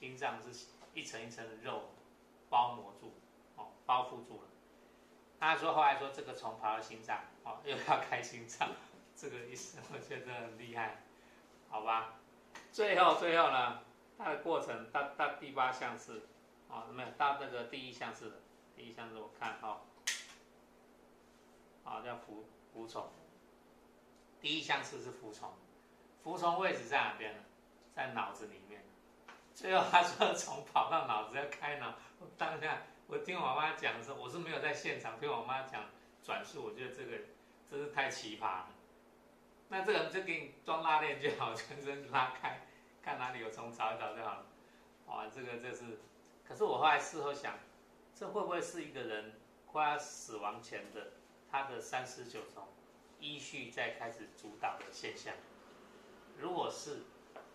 [0.00, 1.90] 心脏是一层一层的肉
[2.48, 3.12] 包膜住
[3.56, 4.48] 哦，包覆住了。
[5.38, 8.70] 他说后来说这个虫跑到心脏哦，又要开心脏。
[9.14, 11.02] 这个意思我觉得很厉害，
[11.68, 12.14] 好吧？
[12.72, 13.82] 最后最后呢，
[14.16, 16.22] 它的过程到到第八项是，
[16.68, 18.36] 哦，没有到那个第一项是的，
[18.74, 19.82] 第一项是我看哈，
[21.84, 23.10] 啊叫服服从，
[24.40, 25.52] 第一项是是服从，
[26.24, 27.42] 服从位置在哪边呢？
[27.94, 28.82] 在脑子里面。
[29.54, 35.84] 最后他说从跑到脑子要开脑，我当下我听我妈讲的时候，我是没有在现场听我妈讲
[36.22, 37.18] 转述，我觉得这个
[37.70, 38.68] 真是太奇葩了。
[39.68, 42.66] 那这个就给你装拉链就好，全身拉开，
[43.02, 44.46] 看哪里有虫找一找就好了。
[45.06, 45.98] 哇，这个这是，
[46.46, 47.58] 可是我后来事后想，
[48.14, 51.12] 这会不会是一个人快要死亡前的
[51.50, 52.68] 他的三十九重
[53.18, 55.34] 依序在开始主导的现象？
[56.38, 57.02] 如果是，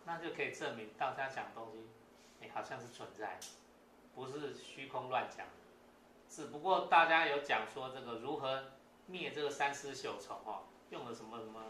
[0.06, 1.89] 那就可以证明道家讲东西，
[2.41, 3.39] 哎，好像是存在，
[4.13, 5.48] 不是虚空乱讲。
[6.30, 8.65] 只不过大家有讲说这个如何
[9.08, 11.62] 灭这个三尸朽虫哦，用了什么什么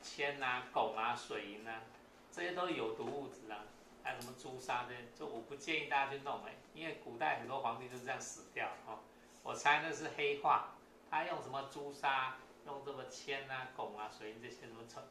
[0.00, 1.82] 铅啊、汞啊、水银啊，
[2.30, 3.64] 这些都是有毒物质啊，
[4.02, 8.98] 还有什么朱砂这些，就我不建议大家去弄哎，因为古代很多皇帝就是这样死掉哦。
[9.42, 10.74] 我猜那是黑化，
[11.10, 15.02] 他用什么朱砂、用这么铅啊、汞啊、水银这些什么成。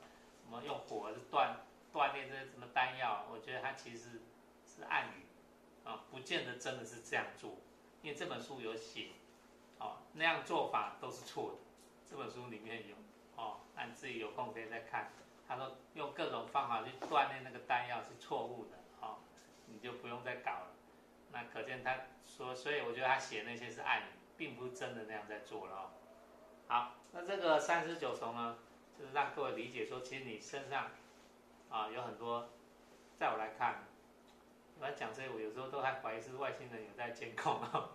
[0.44, 1.56] 什么用火就断
[1.94, 3.26] 锻炼这些什么丹药？
[3.32, 4.22] 我觉得它其实
[4.66, 5.26] 是暗语
[5.84, 7.58] 啊，不见得真的是这样做。
[8.02, 9.10] 因为这本书有写，
[9.80, 11.58] 哦，那样做法都是错的。
[12.10, 12.96] 这本书里面有
[13.36, 15.12] 哦，那你自己有空可以再看。
[15.48, 19.20] 他说用各种方法去锻炼那个丹药是错误的，哦，
[19.68, 20.68] 你就不用再搞了。
[21.32, 24.06] 那可见他说，所以我觉得他写那些是暗语，
[24.38, 25.92] 并不是真的那样在做了哦。
[26.68, 28.58] 好，那这个三十九重呢？
[28.98, 30.92] 就是让各位理解说，其实你身上
[31.72, 32.50] 啊有很多，
[33.18, 33.86] 在我来看，
[34.78, 37.92] 我来讲这些，我有时候都还怀疑是外星人有在监控啊，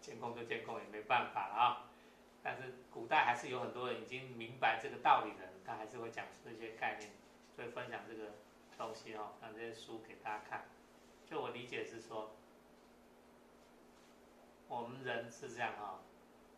[0.00, 1.88] 监控就监控也没办法了啊。
[2.42, 7.10] 但是古代还是有很多人已经明白这个道理的，他还是会讲出这些概念，
[7.54, 8.32] 所以分享这个
[8.76, 10.64] 东西哦，让这些书给大家看。
[11.24, 12.34] 就我理解是说，
[14.66, 16.00] 我们人是这样哈，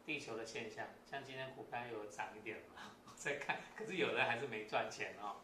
[0.07, 2.93] 地球的现象，像今天股票有涨一点嘛。
[3.15, 5.37] 在看，可是有人还是没赚钱哦。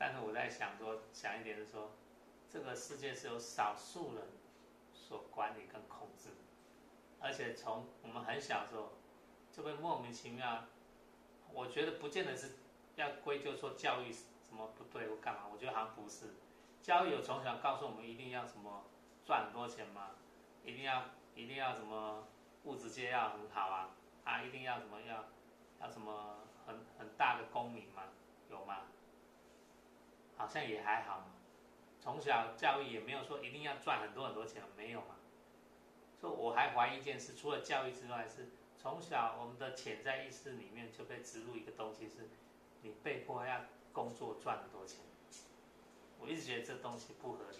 [0.00, 1.90] 但是我在想说，想一点是说，
[2.48, 4.24] 这个世界是由少数人
[4.94, 6.30] 所管理跟控制，
[7.20, 8.94] 而且从我们很小时候
[9.52, 10.64] 就会莫名其妙。
[11.52, 12.52] 我觉得不见得是
[12.96, 16.30] 要归咎说教育什么不对或干嘛，我觉得好像不是。
[16.80, 18.86] 教育有从小告诉我们一定要什么
[19.26, 20.12] 赚很多钱嘛，
[20.64, 22.26] 一定要一定要什么
[22.64, 23.90] 物质界要很好啊
[24.24, 25.26] 啊，一定要什么要
[25.80, 26.38] 要什么。
[26.66, 28.02] 很很大的功名吗？
[28.48, 28.82] 有吗？
[30.40, 31.26] 好像也还好嘛。
[32.00, 35.16] 从小教育也没有说一定要赚很多很多钱，没有嘛。
[36.18, 42.30] 所以我还怀疑一件事，除了教育之外，是从小我们的潜在意识里面就被植入一个东西，是
[42.80, 43.60] 你被迫要
[43.92, 45.00] 工作赚很多钱。
[46.18, 47.58] 我一直觉得这东西不合理。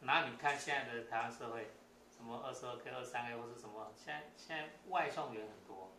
[0.00, 1.70] 然后你看现在的台湾社会，
[2.10, 5.92] 什么二十二 K、二三 K 或是什么，现在现在外送员很多。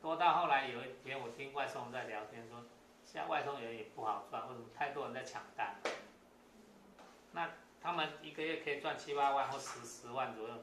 [0.00, 2.64] 多到后来有一天，我听外送在聊天说，
[3.12, 4.66] 现在外送员也不好赚，为什么？
[4.74, 5.76] 太多人在抢单。
[7.32, 10.54] 那他们一个月可以赚七八万或十十万左右，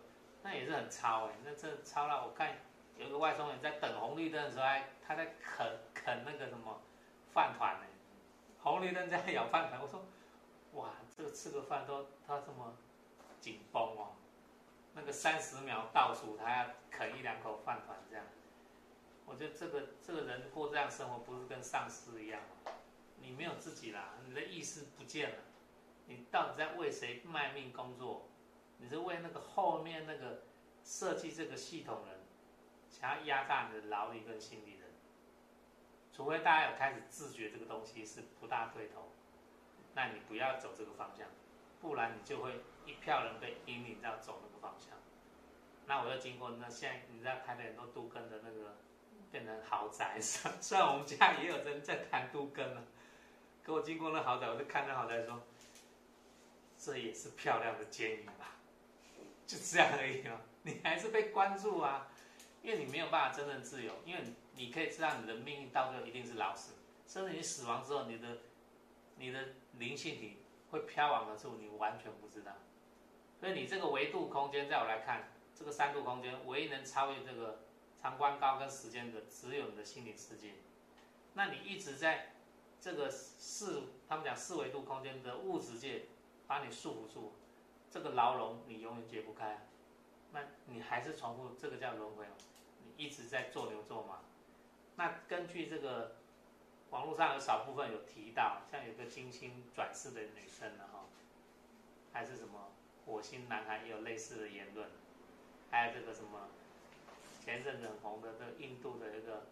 [0.42, 1.34] 那也是很超哎。
[1.44, 2.58] 那这超了，我看
[2.98, 6.82] 有个外送员在等红绿灯的时候，还他在啃啃那个什么
[7.32, 7.86] 饭团呢，
[8.64, 9.80] 红绿灯在咬饭团。
[9.80, 10.04] 我说，
[10.74, 12.74] 哇，这个吃个饭都他这么
[13.40, 14.16] 紧绷哦，
[14.96, 18.26] 那个三十秒倒数，他要啃一两口饭团这样。
[19.30, 22.74] 我觉得这个这个人过这样生活，不是跟丧尸一样吗？
[23.22, 25.36] 你没有自己啦，你的意识不见了，
[26.08, 28.28] 你到底在为谁卖命工作？
[28.80, 30.44] 你是为那个后面那个
[30.84, 32.20] 设计这个系统人，
[32.89, 34.86] 想要压榨你的劳力跟心力的？
[36.12, 39.12] 除非大家有开始自觉这个东西是不大对头，
[39.94, 41.28] 那你不要走这个方向，
[41.80, 44.98] 不然你就会一票人被引领到走那个方向。
[45.86, 48.78] 那我又经过那现在你知道台北很多都跟的那个。
[49.32, 52.84] 变成豪宅， 虽然我们家也有人在谈都更了，
[53.63, 55.42] 可我经过那豪宅，我就看那豪宅说，
[56.78, 58.56] 这也是漂亮的监狱吧，
[59.46, 60.39] 就这样而已哦。
[60.63, 62.08] 你还是被关注啊，
[62.63, 64.24] 因为你没有办法真正自由，因为
[64.56, 66.74] 你可以知道你的命运到最后一定是老死，
[67.08, 68.28] 甚至你死亡之后，你的
[69.15, 69.39] 你的
[69.74, 70.39] 灵性体
[70.72, 72.52] 会飘往何处，你完全不知道。
[73.39, 77.60] 所以你这个维度空间，在我来看，这个三度空间唯一能超越这个。
[78.02, 80.54] 长宽高跟时间的只有你的心理世界，
[81.34, 82.34] 那你一直在
[82.80, 86.06] 这个四，他们讲四维度空间的物质界
[86.48, 87.34] 把你束缚住，
[87.92, 89.68] 这个牢笼你永远解不开，
[90.32, 92.26] 那你还是重复这个叫轮回
[92.86, 94.20] 你一直在做牛做马。
[94.96, 96.16] 那根据这个
[96.92, 101.04] 网络上有少部分有提到，像有个金星转世的女生呢哈，
[102.14, 102.72] 还是什么
[103.06, 104.90] 火星男孩也有类似的言论，
[105.70, 106.48] 还有这个什么。
[107.50, 109.48] 前阵子很红的这个印度的一个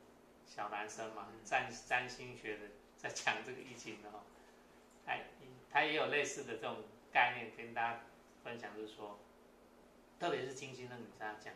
[0.46, 4.24] 小男生嘛，占占星学的，在讲这个疫情的哈，
[5.08, 5.26] 哎，
[5.72, 8.02] 他也有类似的这种概念跟大家
[8.44, 9.18] 分享，就是说，
[10.20, 11.52] 特别是金星的女生讲，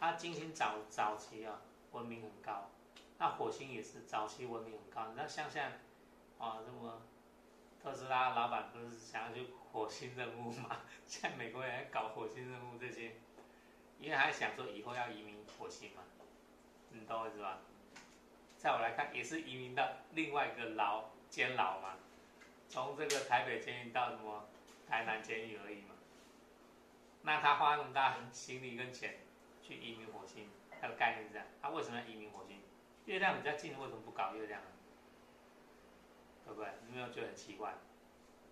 [0.00, 2.68] 她金星早早期啊文明很高，
[3.18, 5.70] 那火星也是早期文明很高，那像像
[6.38, 7.02] 啊什么
[7.80, 10.80] 特斯拉老板不是想要去火星任务嘛？
[11.06, 13.14] 现在美国人搞火星任务这些，
[13.98, 16.02] 因为他想说以后要移民火星嘛，
[16.90, 17.58] 你懂我意思吧？
[18.56, 21.96] 在我来看，也是移民到另外一个牢监牢嘛，
[22.68, 24.48] 从这个台北监狱到什么
[24.88, 25.94] 台南监狱而已嘛。
[27.22, 29.18] 那他花那么大心力跟钱
[29.62, 30.48] 去移民火星，
[30.80, 31.46] 他的概念是这样。
[31.60, 32.60] 他为什么要移民火星？
[33.06, 34.68] 月亮比较近，为什么不搞月亮呢？
[36.44, 36.70] 对不对？
[36.86, 37.74] 你没有觉得很奇怪？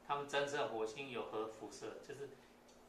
[0.07, 2.31] 他们侦测火星有核辐射，就是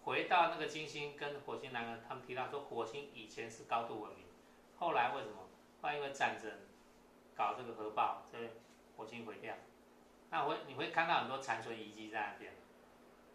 [0.05, 4.23] 回到那个金星跟火星男人，他们提到说火星以前是高度文明，
[4.77, 5.49] 后来为什么？
[5.81, 6.51] 后来因为战争，
[7.35, 8.37] 搞这个核爆，这
[8.95, 9.55] 火星毁掉。
[10.29, 12.53] 那会你会看到很多残存遗迹在那边。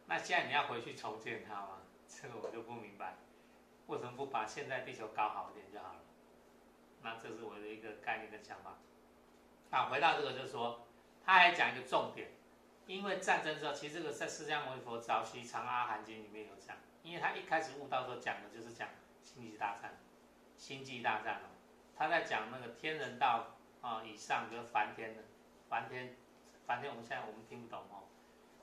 [0.06, 1.83] 那现在你要回去重建它吗？
[2.06, 3.16] 这个我就不明白，
[3.88, 6.00] 为什么不把现在地球搞好一点就好了？
[7.02, 8.78] 那这是我的一个概念跟想法。
[9.70, 10.87] 啊，回到这个就是说。
[11.22, 12.28] 他还讲一个重点，
[12.90, 18.88] 因为战争之后，其实这个在释迦牟尼佛早期《长阿含经》里面有讲，因为他一开始悟道时候讲的就是讲
[19.22, 19.96] 星际大战，
[20.57, 21.55] 星际大战哦，
[21.96, 25.22] 他在讲那个天人道啊以上跟梵天的，
[25.68, 26.16] 梵天，
[26.66, 28.11] 梵天我们现在我们听不懂哦，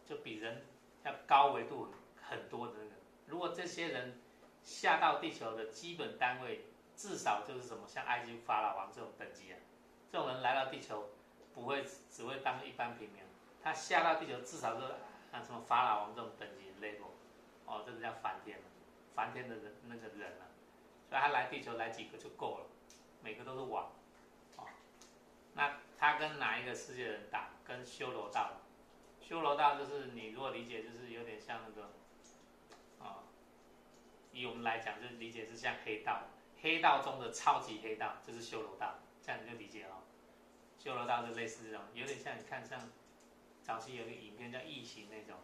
[0.06, 0.66] 就比人
[1.06, 2.92] 要高维度很多的那个，
[3.28, 4.20] 如果这些人
[4.62, 6.66] 下到地球的基本单位，
[6.98, 9.60] 至少就是什么像埃及法老王这种等级啊，
[10.12, 11.12] 这种人来到地球。
[11.54, 13.24] 不会只会当一般平民，
[13.68, 14.96] 他下到地球至少是
[15.30, 17.12] 像什么法老王这种等级 level，
[17.66, 18.64] 哦，这个叫梵天了
[19.14, 20.46] 梵天的人那个人了，
[21.10, 22.66] 所以他来地球来几个就够了，
[23.22, 23.92] 每个都是王，
[24.56, 24.64] 哦，
[25.54, 27.50] 那他跟哪一个世界人打？
[27.66, 28.54] 跟修罗道，
[29.20, 31.92] 修罗道就是你如果理解就是有点像那个，
[33.06, 33.26] 啊，
[34.32, 36.24] 以我们来讲就理解是像黑道，
[36.62, 40.02] 黑道中的超级黑道就是修罗道，这样你就理解了。
[40.80, 42.80] 修罗道就类似这种，有点像你看像
[43.68, 45.36] 早期有个影片叫《异形》那种，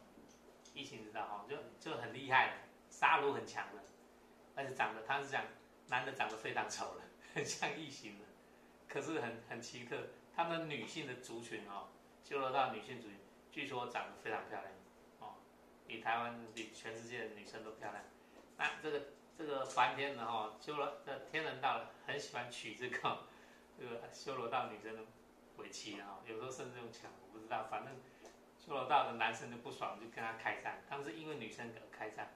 [0.73, 2.59] 《异形》知道哈，就就很厉害，
[2.89, 3.83] 杀戮很强的，
[4.55, 5.43] 而且长得他是讲
[5.89, 7.01] 男的长得非常丑的，
[7.35, 8.25] 很像异形的，
[8.87, 9.97] 可是很很奇特。
[10.33, 11.89] 他们女性的族群哦，
[12.23, 13.19] 修罗道女性族群
[13.51, 14.73] 据说长得非常漂亮
[15.19, 15.35] 哦，
[15.85, 18.01] 比台湾比全世界的女生都漂亮。
[18.57, 19.01] 那这个
[19.37, 23.27] 这个梵天的哈，修罗的天人道很喜欢娶这个
[23.77, 25.03] 这个修罗道女生的。
[25.57, 27.93] 为妻啊，有时候甚至用抢，我不知道，反正
[28.65, 30.81] 修罗道的男生就不爽，就跟他开战。
[30.89, 32.33] 他们是因为女生而开战，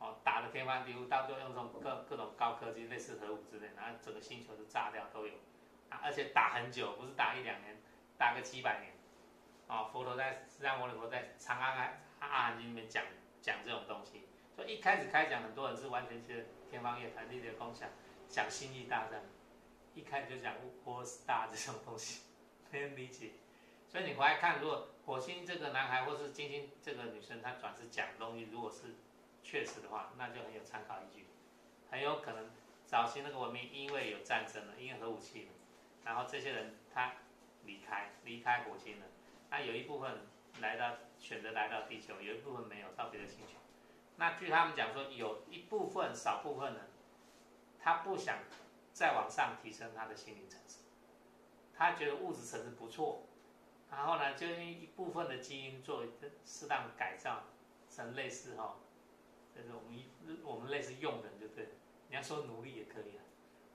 [0.00, 5.34] 哦，打的天翻地覆，到最后用这种各各种高科技，类似核武之类，然后整个星球都炸掉都有，
[5.90, 7.76] 啊，而且打很久，不是打一两年，
[8.18, 8.94] 打个几百年，
[9.68, 13.04] 哦，佛陀在释迦牟尼佛在《长阿含阿含经》里面讲
[13.40, 17.88] 讲这种东西，所以一开始开讲，很多人是完全是天方夜谭，立的空想，
[18.28, 19.22] 讲星际大战，
[19.94, 22.22] 一开始就讲 War Star 这种东西。
[22.72, 23.30] 没人理解，
[23.88, 28.94] 所以你回来看，如果火星这个男孩或是金星这个女生，她转世讲东西，如果是
[29.42, 31.26] 确实的话，那就很有参考依据。
[31.90, 32.50] 很有可能
[32.86, 35.52] 早期那个文明因为有战争了，因为核武器了，
[36.04, 37.12] 然后这些人他
[37.64, 39.06] 离开离开火星了，
[39.50, 40.26] 那有一部分
[40.60, 43.58] 来到选择来到地球，有一部分没有到别的星球。
[44.16, 46.88] 那据他们讲说，有一部分少部分人，
[47.78, 48.38] 他不想
[48.92, 50.84] 再往上提升他的心灵层次。
[51.76, 53.24] 他觉得物质层次不错，
[53.90, 56.04] 然后呢，就用一部分的基因做
[56.44, 57.44] 适当的改造，
[57.88, 58.76] 成类似哈，
[59.54, 61.70] 就是我们我们类似用人就对了，
[62.08, 63.22] 你要说奴隶也可以了，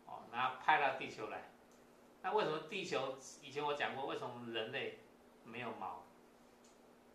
[0.06, 1.52] 哦，然后派到地球来。
[2.22, 5.00] 那为什么地球以前我讲过，为什么人类
[5.46, 6.04] 没有毛？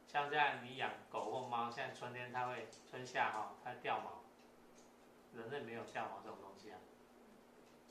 [0.08, 4.22] 像这样你养狗或猫，现在春天它会春夏哈，它掉毛，
[5.38, 6.78] 人类没有掉毛这种东西啊。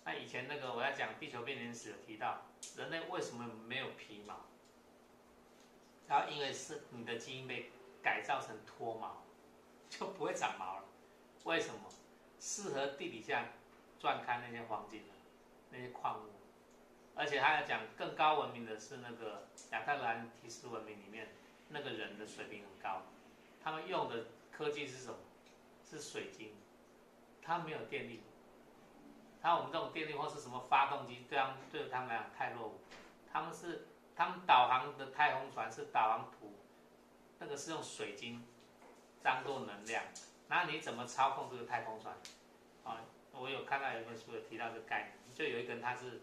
[0.06, 2.42] 那以前那个我要讲地球变迁史有提到。
[2.78, 4.38] 人类为什么没有皮毛？
[6.14, 7.72] 然后因为是你的基因被
[8.04, 9.24] 改造成脱毛，
[9.90, 10.84] 就不会长毛了。
[11.46, 11.90] 为什么？
[12.40, 13.48] 适合地底下
[14.00, 15.14] 钻开那些黄金的
[15.72, 16.30] 那些矿物。
[17.16, 21.30] 而且他要讲更高文明的是那个亚特兰提斯文明里面
[21.70, 23.02] 那个人的水平很高，
[23.64, 25.18] 他们用的科技是什么？
[25.84, 26.54] 是水晶，
[27.42, 28.22] 他没有电力。
[29.42, 32.80] 他我们这种电力或是什么发动机，对他们对他们来讲太落伍。
[33.32, 36.54] 他们是他们导航的太空船是导航图，
[37.40, 38.46] 那个是用水晶
[39.22, 40.04] 当做能量。
[40.48, 42.16] 那你怎么操控这个太空船？
[42.84, 43.02] 啊，
[43.32, 46.22] 我有看到有本书有提到这个概念，就有一个人他是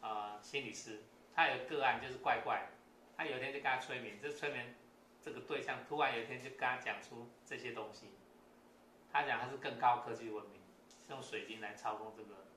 [0.00, 1.02] 呃心理师，
[1.34, 2.70] 他有个案就是怪怪，
[3.16, 4.74] 他有一天就跟他催眠，这催眠
[5.22, 8.12] 这个对象突然有一天就跟他讲出这些东西，
[9.12, 10.58] 他讲他是更高科技文明。
[11.10, 12.48] 用水晶来操控这个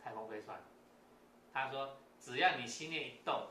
[0.00, 0.62] 太空飞船。
[1.52, 3.48] 他说：“只要你心念一动，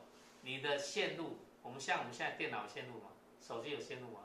[0.48, 4.22] 你的线路我们像我们现在电脑线路嘛，手机有线路嘛，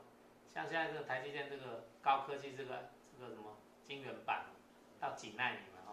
[0.53, 4.45] 像现在这个台积电这个高科技这个这个什么晶圆板，
[5.01, 5.91] 到几纳米嘛，哦，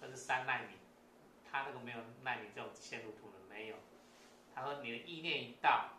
[0.00, 0.78] 甚至三纳米，
[1.48, 3.76] 它那个没有纳米这种线路图的没有。
[4.52, 5.90] 他说你的意念一到，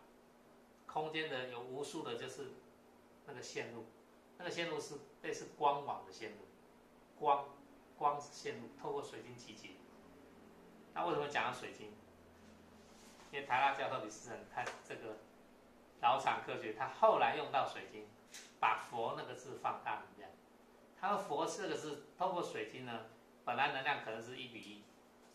[0.86, 2.52] 空间的有无数的就是
[3.28, 3.86] 那个线路，
[4.38, 6.40] 那个线路是类似光网的线路，
[7.18, 7.46] 光
[7.98, 9.70] 光线路透过水晶集结。
[10.94, 11.94] 那为什么讲到水晶？
[13.32, 15.18] 因为台大教授李思成他这个
[16.02, 18.08] 老场科学，他后来用到水晶，
[18.60, 20.32] 把佛那个字放大能量。
[21.00, 23.06] 他说佛四个字透过水晶呢，
[23.46, 24.84] 本来能量可能是一比一，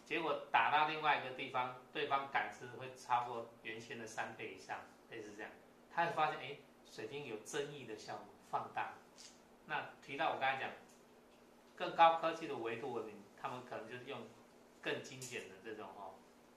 [0.05, 4.81] 结果打到另外一个地方，对方感知会超过原先的三倍以上，
[5.11, 5.51] 类似这样。
[5.95, 8.95] 他会发现，哎，水晶有增益的效果，放大。
[9.67, 10.71] 那提到我刚才讲，
[11.77, 14.21] 更高科技的维度文明，他们可能就是用
[14.83, 16.14] 更精简的这种哦。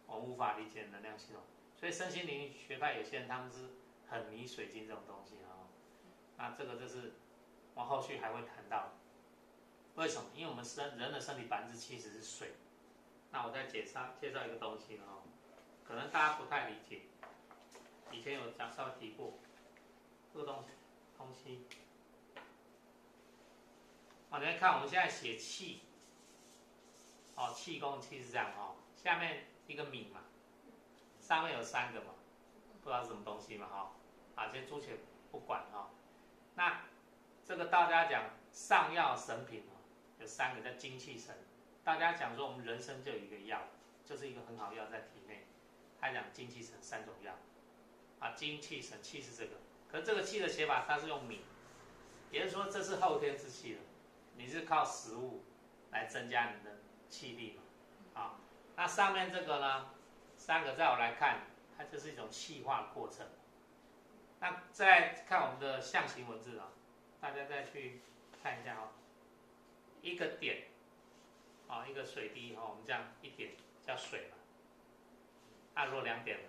[0.07, 1.41] 我无法理解能量系统，
[1.75, 3.75] 所以身心灵学派有些人他们是
[4.09, 5.67] 很迷水晶这种东西啊。
[6.37, 7.15] 那这个就是
[7.75, 8.93] 往后续还会谈到，
[9.95, 10.29] 为什么？
[10.33, 12.53] 因为我们身人的身体百分之七十是水。
[13.31, 15.23] 那我再介绍介绍一个东西哦，
[15.83, 17.01] 可能大家不太理解，
[18.11, 19.37] 以前有讲稍微提过
[20.33, 20.69] 这个东西
[21.17, 21.67] 东西。
[24.29, 25.81] 哦，你看我们现在写气，
[27.35, 29.47] 哦，气功气是这样哦，下面。
[29.67, 30.21] 一个米嘛，
[31.19, 32.15] 上面有三个嘛，
[32.81, 33.91] 不知道是什么东西嘛哈，
[34.35, 34.97] 啊，先朱且
[35.31, 35.91] 不管哈。
[36.55, 36.81] 那
[37.45, 39.77] 这个大家讲上药神品哦，
[40.19, 41.35] 有三个叫精气神。
[41.83, 43.61] 大家讲说我们人生就有一个药，
[44.03, 45.45] 就是一个很好药在体内。
[45.99, 47.33] 他讲精气神三种药，
[48.19, 49.55] 啊，精气神气是这个，
[49.89, 51.41] 可这个气的写法它是用米，
[52.29, 53.81] 也就是说这是后天之气了，
[54.35, 55.43] 你是靠食物
[55.91, 56.77] 来增加你的
[57.09, 57.63] 气力嘛，
[58.77, 59.89] 那上面这个呢，
[60.37, 63.25] 三个在我来看，它就是一种气化过程。
[64.39, 66.69] 那再看我们的象形文字啊，
[67.19, 68.01] 大家再去
[68.43, 68.89] 看一下哦，
[70.03, 70.67] 一个点，
[71.67, 74.37] 啊，一个水滴哈，我们这样一点叫水嘛。
[75.73, 76.43] 那如果两点了，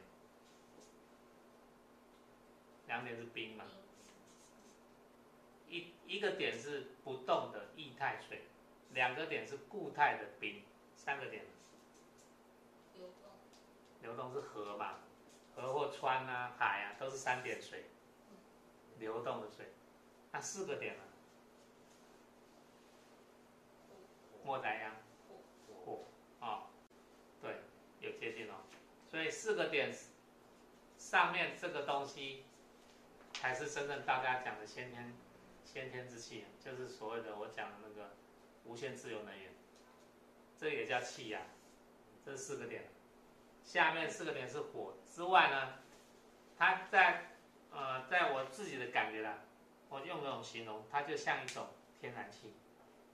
[2.89, 3.65] 两点是冰嘛。
[5.67, 8.43] 一一个点是不动的液态水，
[8.93, 10.63] 两个点是固态的冰，
[10.95, 11.47] 三个点。
[14.03, 15.01] 流动是河嘛，
[15.55, 17.85] 河或川啊、海啊，都是三点水，
[18.99, 19.73] 流动的水。
[20.31, 21.03] 那四个点呢？
[24.45, 24.97] 莫宰呀，
[25.85, 26.05] 火
[26.41, 26.71] 啊，
[27.43, 27.57] 对，
[28.01, 28.55] 有接近哦。
[29.11, 29.93] 所以四个点
[30.97, 32.45] 上面这个东西，
[33.33, 35.13] 才是真正大家讲的先天
[35.65, 38.15] 先天之气，就是所谓的我讲的那个
[38.65, 39.53] 无限自由能源，
[40.57, 41.43] 这也叫气呀。
[42.25, 42.85] 这四个点。
[43.69, 45.75] 下面四个点是火之外呢，
[46.57, 47.33] 它在
[47.71, 49.41] 呃，在我自己的感觉啦，
[49.91, 51.67] 我用这种形容，它就像一种
[52.01, 52.55] 天然气。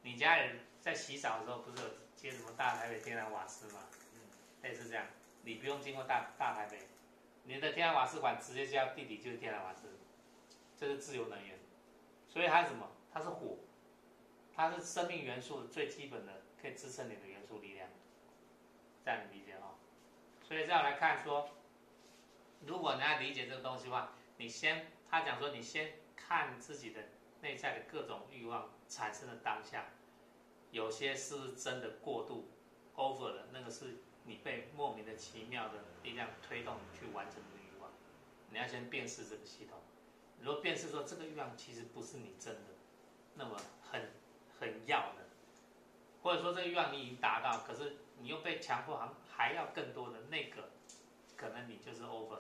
[0.03, 3.81] 你家人在洗澡的时候不是有接什么大台北天然瓦斯吗？
[4.15, 4.21] 嗯
[4.63, 5.05] 类似这样，
[5.43, 6.79] 你不用经过大大台北，
[7.43, 9.99] 你的天然瓦斯管直接接到地底就是天然瓦斯，
[10.79, 11.59] 这是自由能源。
[12.29, 12.93] 所以它是什么？
[13.13, 13.59] 它是火，
[14.55, 17.89] 它是生命元素最基本的可以支撑你的元素力量，
[19.05, 19.43] 这样理。
[20.47, 21.49] 所以这样来看说，
[22.67, 27.01] 如果你要理解这个东西的话，你先他讲说，你先看自己的
[27.41, 29.87] 内在的各种欲望产生的当下，
[30.71, 32.51] 有些是真的过度
[32.97, 37.91] over 了，那个是你被莫名的奇妙的力量推动去完成的欲望，
[38.51, 39.79] 你要先辨识这个系统。
[40.41, 42.75] 如果辨识说这个欲望其实不是你真的，
[43.35, 44.11] 那么很，
[46.37, 49.09] 者说这个欲望你已经达到，可是你又被强迫还。
[49.37, 50.70] 还要更多的那个，
[51.37, 52.39] 可能你就是 over，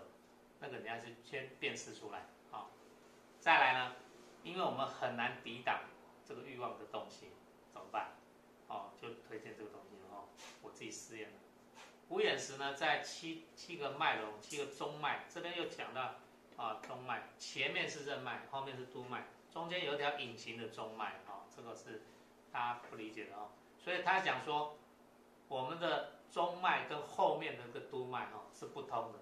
[0.60, 2.70] 那个你要是先辨识出来啊。
[3.40, 3.96] 再来呢，
[4.44, 5.80] 因为我们很难抵挡
[6.24, 7.32] 这个欲望的动心，
[7.72, 8.12] 怎么办？
[8.68, 10.28] 哦，就推荐这个东西哦，
[10.62, 11.36] 我自己试验了。
[12.10, 16.14] 五眼石呢，在七七个脉轮，七个中脉这边又讲到
[16.56, 22.02] 啊，中脉前面是任脉，后面是督脉，中间有一条隐形的中脉啊，这个是
[22.52, 23.50] 大家不理解的哦。
[23.84, 24.78] 所以他讲说
[25.48, 26.14] 我们的。
[26.34, 29.20] 中脉跟后面的那个督脉哈是不通的，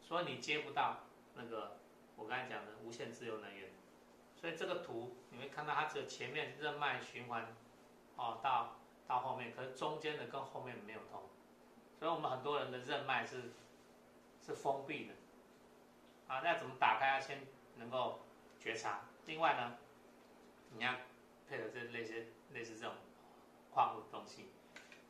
[0.00, 0.96] 所以你接不到
[1.36, 1.78] 那个
[2.16, 3.70] 我刚才讲的无限自由能源。
[4.34, 7.46] 所以这个图你会看到它只有前面任脉循环，
[8.16, 8.74] 哦到
[9.06, 11.22] 到后面，可是中间的跟后面没有通，
[11.96, 13.52] 所以我们很多人的任脉是
[14.44, 15.14] 是封闭的。
[16.26, 17.06] 啊，那怎么打开？
[17.14, 18.18] 要先能够
[18.58, 19.02] 觉察。
[19.26, 19.78] 另外呢，
[20.76, 20.92] 你要
[21.48, 22.96] 配合这类似类似这种
[23.72, 24.46] 矿物东西。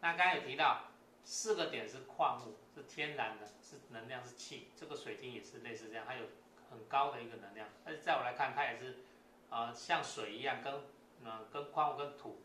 [0.01, 0.85] 那刚才有提到。
[1.25, 4.73] 四个点是矿物，是天然的，是能量，是气。
[4.75, 6.27] 这个水晶也是类似这样，它有
[6.69, 7.69] 很高的一个能量。
[7.85, 9.05] 但是在我来看，它也是
[9.51, 10.75] 呃、像水一样，跟
[11.21, 12.43] 嗯、呃跟矿物跟土，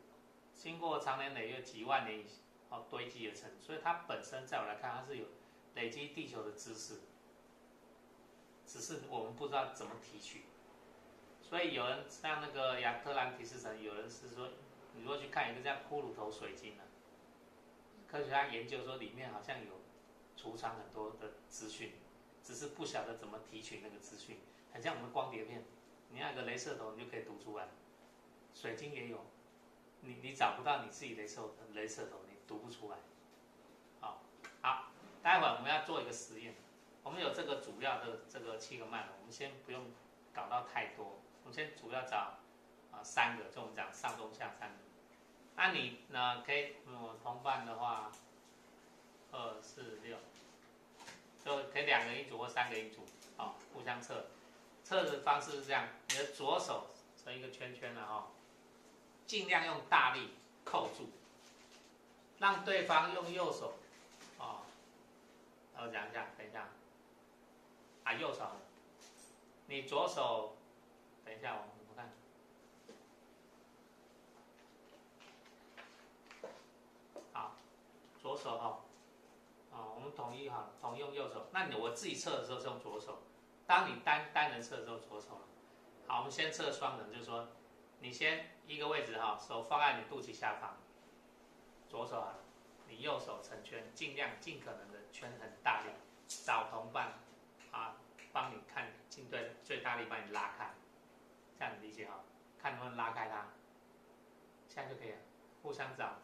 [0.54, 2.28] 经过长年累月几万年以
[2.70, 5.26] 哦堆积而成，所以它本身在我来看，它是有
[5.74, 7.00] 累积地球的知识，
[8.64, 10.44] 只是我们不知道怎么提取。
[11.42, 14.50] 所以有人像那个亚特兰提斯城，有人是说，
[14.98, 16.84] 你如果去看一个这样骷髅头水晶呢、
[18.08, 19.82] 科学家研究说里面好像有
[20.36, 21.94] 储藏很多的资讯，
[22.44, 24.40] 只是不晓得怎么提取那个资讯，
[24.74, 25.64] 很像我们光碟片，
[26.10, 27.68] 你按个镭射头你就可以读出来，
[28.54, 29.24] 水晶也有，
[30.02, 31.42] 你你找不到你自己镭射
[31.74, 32.98] 镭射头，你读不出来。
[34.00, 34.24] 好，
[34.62, 34.92] 好，
[35.22, 36.56] 待会儿我们要做一个实验，
[37.04, 39.92] 我们有这个主要的这个七个脉轮，我们先不用
[40.34, 42.40] 搞到太多，我们先主要找
[42.92, 44.87] 啊三个，就我们讲上中下三个。
[45.60, 46.44] 那你呢？
[46.46, 48.12] 可以，我同伴的话，
[49.32, 50.16] 二四六，
[51.44, 53.02] 就可以两个一组或三个一组，
[53.38, 54.28] 哦、互相测。
[54.84, 56.88] 测的方式是这样：你的左手
[57.22, 58.28] 成一个圈圈了哈、
[59.26, 60.30] 尽量用大力
[60.64, 61.10] 扣住，
[62.38, 63.74] 让对方用右手，
[64.38, 64.60] 哦，
[65.76, 66.70] 我讲一下，等一下，
[68.04, 68.52] 啊，右手，
[69.66, 70.56] 你左手，
[71.26, 72.10] 等一下，我我看。
[77.34, 77.56] 好，
[78.28, 78.84] 左手哈，
[79.72, 81.48] 啊，我们统一哈，统一用右手。
[81.54, 83.20] 那你我自己测的时候是用左手，
[83.66, 85.42] 当你单单人测的时候左手了。
[86.08, 87.48] 好，我们先测双人，就是说，
[88.02, 90.76] 你先一个位置哈，手放在你肚脐下方，
[91.88, 92.36] 左手啊，
[92.90, 95.92] 你右手成圈，尽量尽可能的圈很大力，
[96.28, 97.14] 找同伴
[97.72, 97.96] 啊，
[98.34, 100.74] 帮你看尽最最大力帮你拉开，
[101.58, 102.20] 这样你理解哈，
[102.62, 103.48] 看能不能拉开它，
[104.68, 105.18] 这样就可以了，
[105.64, 106.16] 互相找。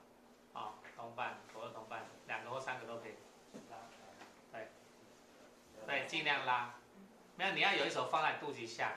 [0.54, 3.16] 啊，同伴，左右同伴，两个或三个都可以。
[4.52, 4.70] 对，
[5.86, 6.76] 对，尽量拉。
[7.36, 8.94] 没有，你要有一手放在肚脐下，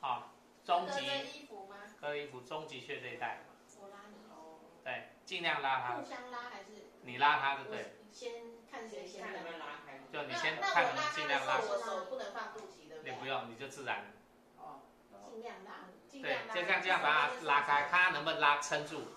[0.00, 0.30] 啊，
[0.64, 1.76] 中极衣服吗？
[2.00, 3.40] 割衣服中极穴这一带，
[3.80, 4.60] 我拉你哦。
[4.84, 6.70] 对，尽量拉他互，相拉还是？
[7.02, 8.32] 你拉他就对，先
[8.70, 9.66] 看谁先看能不能拉。
[9.66, 9.98] 拉开。
[10.12, 13.02] 就你先看能不能那我拉尽量拉我手不能放肚脐，的？
[13.02, 14.12] 你不用，你就自然，
[14.56, 14.82] 哦，
[15.28, 16.54] 尽量拉，尽对量，拉。
[16.54, 19.08] 就这样这样把它拉开，看它能不能拉撑住，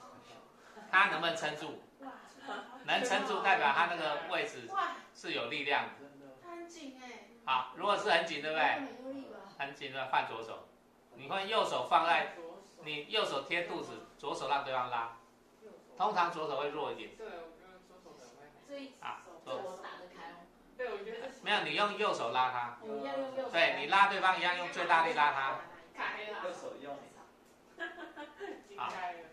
[0.95, 1.83] 它能不能撑住，
[2.85, 4.69] 能撑住代表他那个位置，
[5.13, 5.91] 是有力量的。
[6.47, 7.27] 很紧哎。
[7.43, 8.63] 好，如果是很紧，对不对？
[9.59, 10.69] 很紧的换左手，
[11.15, 12.35] 你会右手放在
[12.85, 15.17] 你右手贴肚子，左手让对方拉。
[15.97, 18.47] 通常左手会弱一点，对，我觉得左手可能会。
[18.67, 20.47] 这一啊手打得开哦。
[20.77, 23.49] 对，我觉得没有，你用右手拉他，我们要用右手。
[23.49, 25.59] 对你拉对方一样用最大力拉他，
[25.93, 26.97] 开了，右手用
[28.67, 29.24] 惊开了。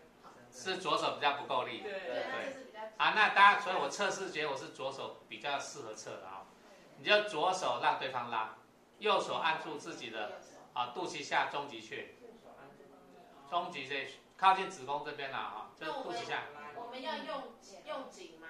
[0.63, 1.81] 是左手比较不够力。
[1.81, 2.63] 对，对。
[2.97, 6.45] 啊，那当然，所以我测试觉得我是左手比较适合测的啊，
[6.97, 8.55] 你就左手让对方拉，
[8.99, 10.41] 右手按住自己的
[10.73, 12.15] 啊肚脐下中极穴，
[13.49, 14.07] 中极穴
[14.37, 16.43] 靠近子宫这边了啊，就肚脐下，
[16.75, 17.53] 我们要用
[17.85, 18.47] 用紧吗？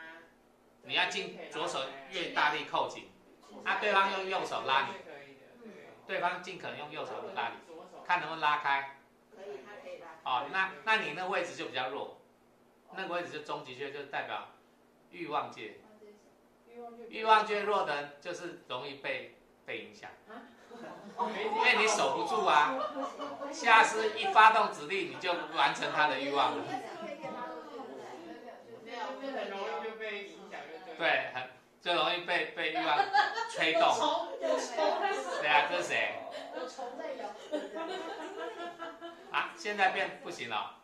[0.84, 1.80] 你要尽左手
[2.12, 3.10] 越大力扣紧，
[3.64, 4.94] 啊，对方用右手拉你，
[6.08, 6.20] 对。
[6.24, 7.56] 方尽可能用右手拉你，
[8.06, 9.00] 看能不能拉开。
[10.24, 12.22] 哦，那那你那位置就比较弱，
[12.96, 14.50] 那个位置就终极穴，就代表
[15.12, 15.80] 欲望界，
[17.10, 20.10] 欲望界弱的人就是容易被被影响，
[21.20, 22.76] 因为你守不住啊。
[23.52, 26.64] 下次一发动指令，你就完成他的欲望了。
[28.84, 30.60] 没有，没有很容易就被影响，
[30.98, 31.32] 对。
[31.34, 31.44] 很
[31.84, 32.98] 就容易被被欲望
[33.50, 33.82] 吹动。
[33.94, 34.74] 虫，有虫，
[35.42, 36.16] 对啊，这是谁
[36.56, 37.28] 有虫在咬。
[39.34, 39.50] 啊？
[39.58, 40.80] 现在变不行了，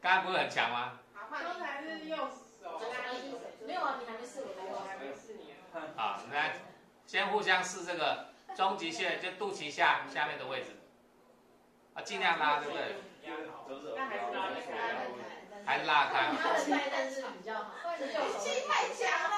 [0.00, 1.00] 刚刚不是很强吗？
[1.30, 1.60] 刚你。
[1.60, 2.80] 才是右手，
[3.66, 4.54] 没有啊，你还没试过。
[4.56, 5.52] 我还没试你。
[5.96, 6.52] 啊，那
[7.06, 10.76] 先互相试这个中极穴，就肚脐下下面的位置，
[11.94, 12.94] 啊，尽量拉，对不对？
[13.66, 14.70] 左手但还是拉得开。
[15.66, 16.30] 还是拉开。
[16.40, 17.74] 他的开但是比较好。
[17.98, 18.06] 力
[18.38, 19.34] 气太强了。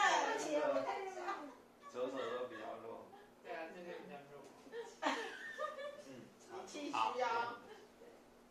[1.91, 3.09] 左手都比较弱。
[3.43, 4.45] 对啊，这个比较弱。
[6.07, 6.09] 嗯，
[6.67, 7.27] 气需要。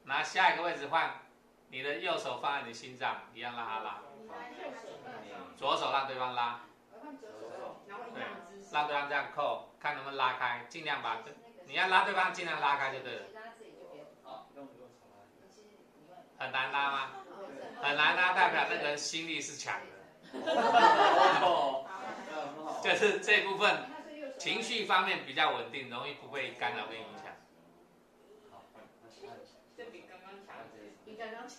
[0.10, 1.22] 拿下一个位置换，
[1.70, 4.02] 你的右手放在你心脏，一样让他拉，
[5.56, 6.62] 左手让对方拉，
[7.88, 8.74] 然后一样的姿势。
[8.74, 11.32] 让对方这样扣，看能不能拉开，尽量把这，
[11.68, 13.26] 你要拉对方尽量拉开就对了。
[16.40, 17.12] 很难拉吗？
[17.80, 19.86] 很难拉，代表那个人心力是强的。
[22.82, 23.86] 就是这部分
[24.40, 27.26] 情绪方面比较稳定，容易不被干扰跟影响。
[28.52, 28.64] 好，
[29.04, 29.36] 那下一个
[29.76, 30.56] 这比刚刚强。
[31.04, 31.59] 比刚刚讲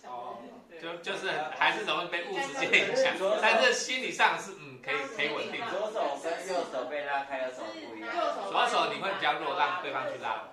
[0.81, 5.61] 就就是还是容易被物质界影响，但是心理上是嗯可以可以稳定。
[5.69, 8.09] 左手跟右手被拉开的手不一样。
[8.49, 10.43] 左手你会比较弱，让对方去拉，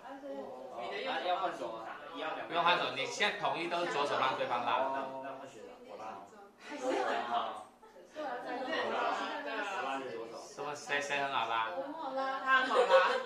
[0.82, 1.84] 你的右手要换手吗？
[2.14, 4.72] 一样不用换手，你现在统一都是左手让对方拉。
[4.72, 6.20] 哦那换学长，我拉。
[6.68, 6.84] 还是
[7.30, 7.70] 好，
[8.12, 9.16] 对啊，对很好拉。
[9.46, 10.36] 我拉是左手。
[10.54, 11.68] 什么谁谁很好拉？
[11.74, 13.16] 我很好拉，他很好拉，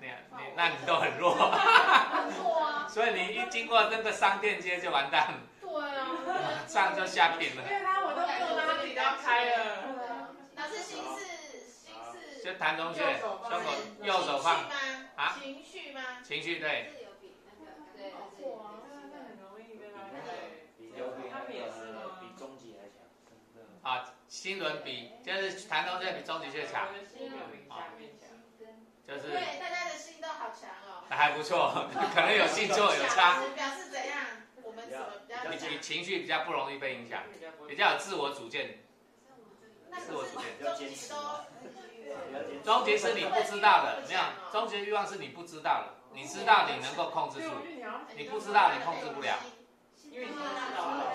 [0.00, 0.06] 你
[0.36, 2.84] 你那你都很弱，很弱啊。
[2.92, 5.34] 所以你一经过那个商店街就完蛋了，
[5.80, 6.64] 对啊。
[6.66, 7.68] 上就下品了因。
[7.68, 9.56] 为他我都没有拉，他自己都要开了。
[9.94, 10.28] 对啊。
[10.56, 11.24] 老师心事
[11.68, 14.68] 心事就弹同学，胸口右手放
[15.16, 16.00] 啊情绪吗？
[16.22, 16.92] 情绪对，
[17.96, 18.82] 对好弱啊。
[19.12, 20.16] 很容易被拉开。
[20.78, 22.96] 比右边那个比中级还强。
[23.82, 28.28] 啊，心轮比就是弹同学比中极穴强，我的心有比下面强。
[29.04, 31.02] 就是对，大家的心都好强哦。
[31.10, 34.18] 还不错，可能有星座有差，表示怎样？
[34.72, 35.66] 我们比？
[35.66, 37.22] 你你情绪比较不容易被影响，
[37.68, 38.78] 比较有自我主见。
[39.98, 40.96] 自我主见终极
[42.64, 44.20] 都终极是你不知道的，没有，
[44.50, 47.50] 终极的欲望是你不知道的，你知道你能够控制住，
[48.16, 49.36] 你不知道你控制不了。
[50.10, 51.12] 因为你知道了。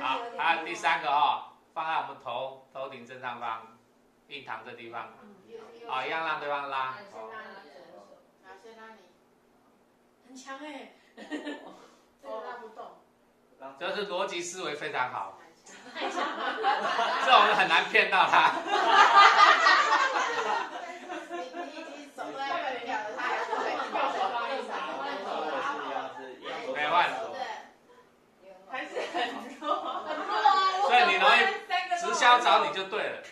[0.00, 3.78] 好，还有第三个哦，放在我们头头顶正上方，
[4.28, 5.14] 印堂这地方，
[5.88, 6.92] 好，一样让对方拉。
[7.10, 7.30] 好，
[8.62, 9.00] 先拉你。
[10.26, 10.92] 很强哎。
[12.22, 12.98] 这个拉不动。
[13.78, 15.38] 就是逻辑思维非常好，
[15.94, 16.54] 太强了。
[17.24, 18.52] 这种人很难骗到他。
[21.30, 24.68] 你你已经手都要断掉了，他还是会右手拉一下，
[26.74, 27.36] 可以换对。
[28.70, 29.18] 还是很
[29.60, 29.62] 弱。
[30.04, 30.48] 很弱啊。
[30.88, 31.38] 所以你容易
[32.00, 33.22] 直销找你就对了，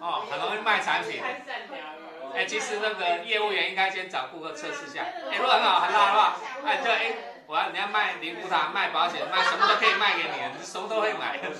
[0.00, 1.20] 哦，很容易卖产品。
[1.20, 2.34] 太善良了。
[2.34, 7.14] 哎，其实那个业务员应该先找顾客测试一下，哎，如果很好很好的话，哎，就哎，
[7.48, 11.38] 我要人家卖灵骨塔、卖保险、卖什么都可以卖给你，你 什么都会买。
[11.38, 11.56] 真的。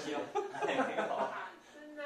[1.73, 2.05] 真的。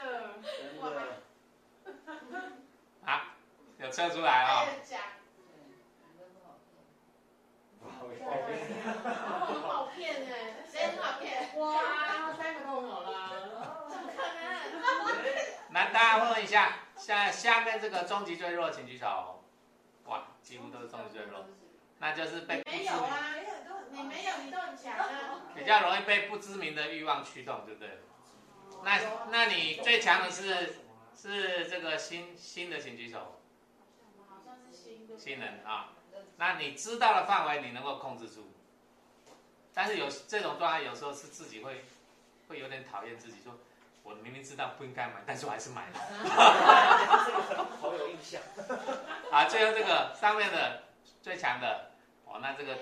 [3.04, 3.34] 啊，
[3.78, 5.00] 有测出来啊、还有讲，
[7.82, 7.90] 很
[9.62, 10.32] 好骗哎。
[10.70, 11.50] 谁很好骗？
[11.58, 13.10] 哇，三个都很好啦。
[13.90, 15.74] 怎么可能？
[15.74, 19.42] 来，大家问一下，下下面这个终极最弱，请举手。
[20.04, 21.44] 哇，几乎都是终极最弱，
[22.02, 23.34] 那就是被不知名，没有啊，
[23.92, 25.40] 你没有，你都很强啊。
[25.54, 28.00] 比较容易被不知名的欲望驱动，对不对？
[28.82, 28.98] 那
[29.30, 30.78] 那你最强的是
[31.16, 33.40] 是这个新新的，请举手。
[34.28, 35.16] 好像是新的。
[35.16, 35.90] 新人啊，
[36.38, 38.50] 那你知道的范围你能够控制住，
[39.72, 41.84] 但是有这种状态，有时候是自己会
[42.48, 43.60] 会有点讨厌自己，说
[44.02, 46.00] 我明明知道不应该买，但是我还是买了。
[47.80, 48.42] 好有印象。
[49.30, 50.82] 啊，最后这个上面的
[51.22, 51.91] 最强的，
[52.32, 52.78] 哦，那这个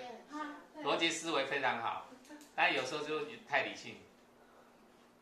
[0.85, 2.07] 逻辑思维非常好，
[2.55, 4.01] 但有时候就太理性。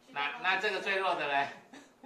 [0.09, 1.49] 那那这个最弱的嘞，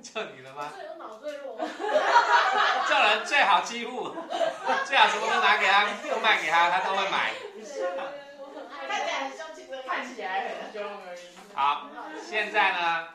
[0.01, 0.73] 就你了吗？
[0.75, 1.59] 最有脑最弱。
[2.89, 4.14] 这种人最好欺负，
[4.87, 7.33] 最好什么都拿给他，都卖给他，他都会买。
[8.39, 8.87] 我很爱。
[8.89, 11.20] 看起来很凶，其实看起来很凶而已。
[11.55, 13.09] 好，现在呢，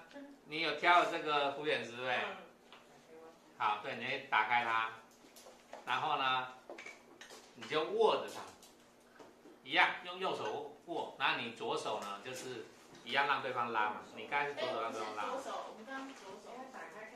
[0.45, 2.17] 你有挑了这个虎眼石对不对？
[3.57, 4.89] 好，对，你可以打开它，
[5.85, 6.47] 然后呢，
[7.55, 8.41] 你就握着它，
[9.67, 12.67] 一样用右手握，然后你左手呢就是
[13.03, 16.55] 一样让对方拉嘛，你刚才是左手让对方拉，左手，我们刚刚左手。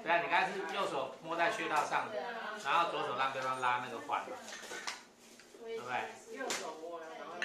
[0.04, 2.10] 对啊，你刚才是右手摸在穴道上，
[2.66, 6.38] 然后左手让对方拉那个环，对不对？
[6.38, 7.36] 右手握，然后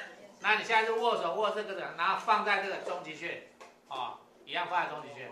[0.40, 3.46] 那你现在是握手握这个的，然后放在这个中极穴，
[3.86, 5.30] 哦，一样放在中极穴。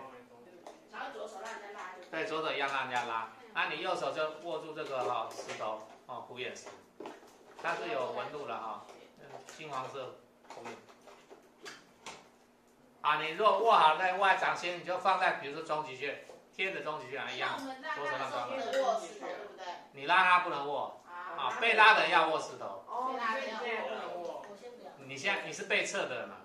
[0.93, 2.09] 然后左手让人家拉就。
[2.09, 6.67] 对，左手一样让人家拉，那你右手就握住这个哈、石头哦，虎眼石，
[7.61, 8.95] 它是有纹路的哈、嗯
[9.57, 10.15] 金黄色
[10.49, 10.73] 虎眼。
[13.01, 16.25] 啊，你如果握好那握在掌心，你就放在比如说中极穴，
[16.55, 19.65] 贴着中极穴啊一样那我，们拉他的时候不能握石头，对不对？
[19.93, 22.83] 你拉他不能握啊啊，被拉的人要握石头。
[22.87, 24.45] 哦，所以现在不能握。
[24.49, 24.91] 我先不要。
[25.05, 26.37] 你现在你是被测的人嘛，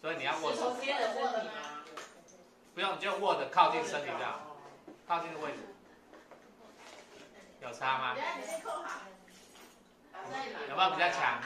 [0.00, 1.52] 所以你要握手，贴着身体吗？
[2.74, 4.40] 不用你就握着靠近身体这样，
[5.06, 5.58] 靠近的位置，
[7.60, 8.22] 有差吗等？
[8.22, 9.00] 下你先扣好。
[10.70, 11.40] 有没有比较强？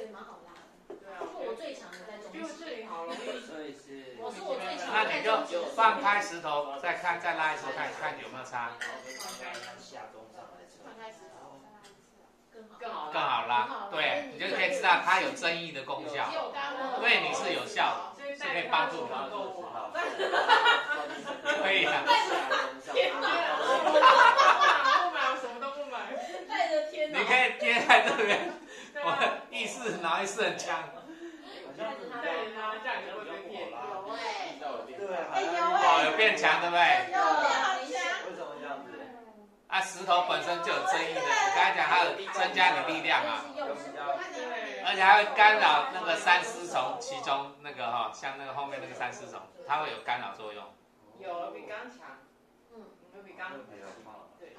[0.00, 0.96] 对，蛮好拉的。
[0.96, 2.56] 对啊不过我最强的在中因为间。
[2.56, 3.36] 这里好容易。
[3.44, 4.16] 所以是。
[4.16, 5.36] 我是我最强那你就
[5.76, 8.72] 放开石头，再看再拉一次，看看有没有差，
[9.76, 11.60] 下中上来放开石头。
[12.50, 12.80] 更好。
[12.80, 13.88] 更好更好拉。
[13.92, 16.32] 对，你就可以知道它有增益的功效
[16.98, 19.08] 对你是有效的是可以帮助你。
[21.60, 21.92] 可以的。
[22.90, 23.28] 天哪！
[23.60, 26.16] 不买，我什么都不买。
[26.48, 26.88] 带着
[30.26, 30.68] 天你可以贴在这边，我的意识脑意识很强。
[30.80, 31.80] 好像
[32.20, 33.70] 对啊，这样你就会被骗。
[33.70, 33.76] 有
[34.10, 36.82] 哎，对啊，哎有哦，有变强，对不对？
[37.12, 37.88] 有好强，
[38.28, 38.88] 为什么这样子？
[39.68, 43.44] 啊，石头本身就有争议的，我刚才讲它有增加你力量啊，
[44.84, 50.64] 而且还会干扰那个三丝虫其中那个哈、像那个后面那个三丝虫，它会有干扰作用。
[51.20, 52.18] 有比刚强，
[52.74, 52.82] 嗯，
[53.16, 53.52] 有比刚。
[53.56, 54.52] 对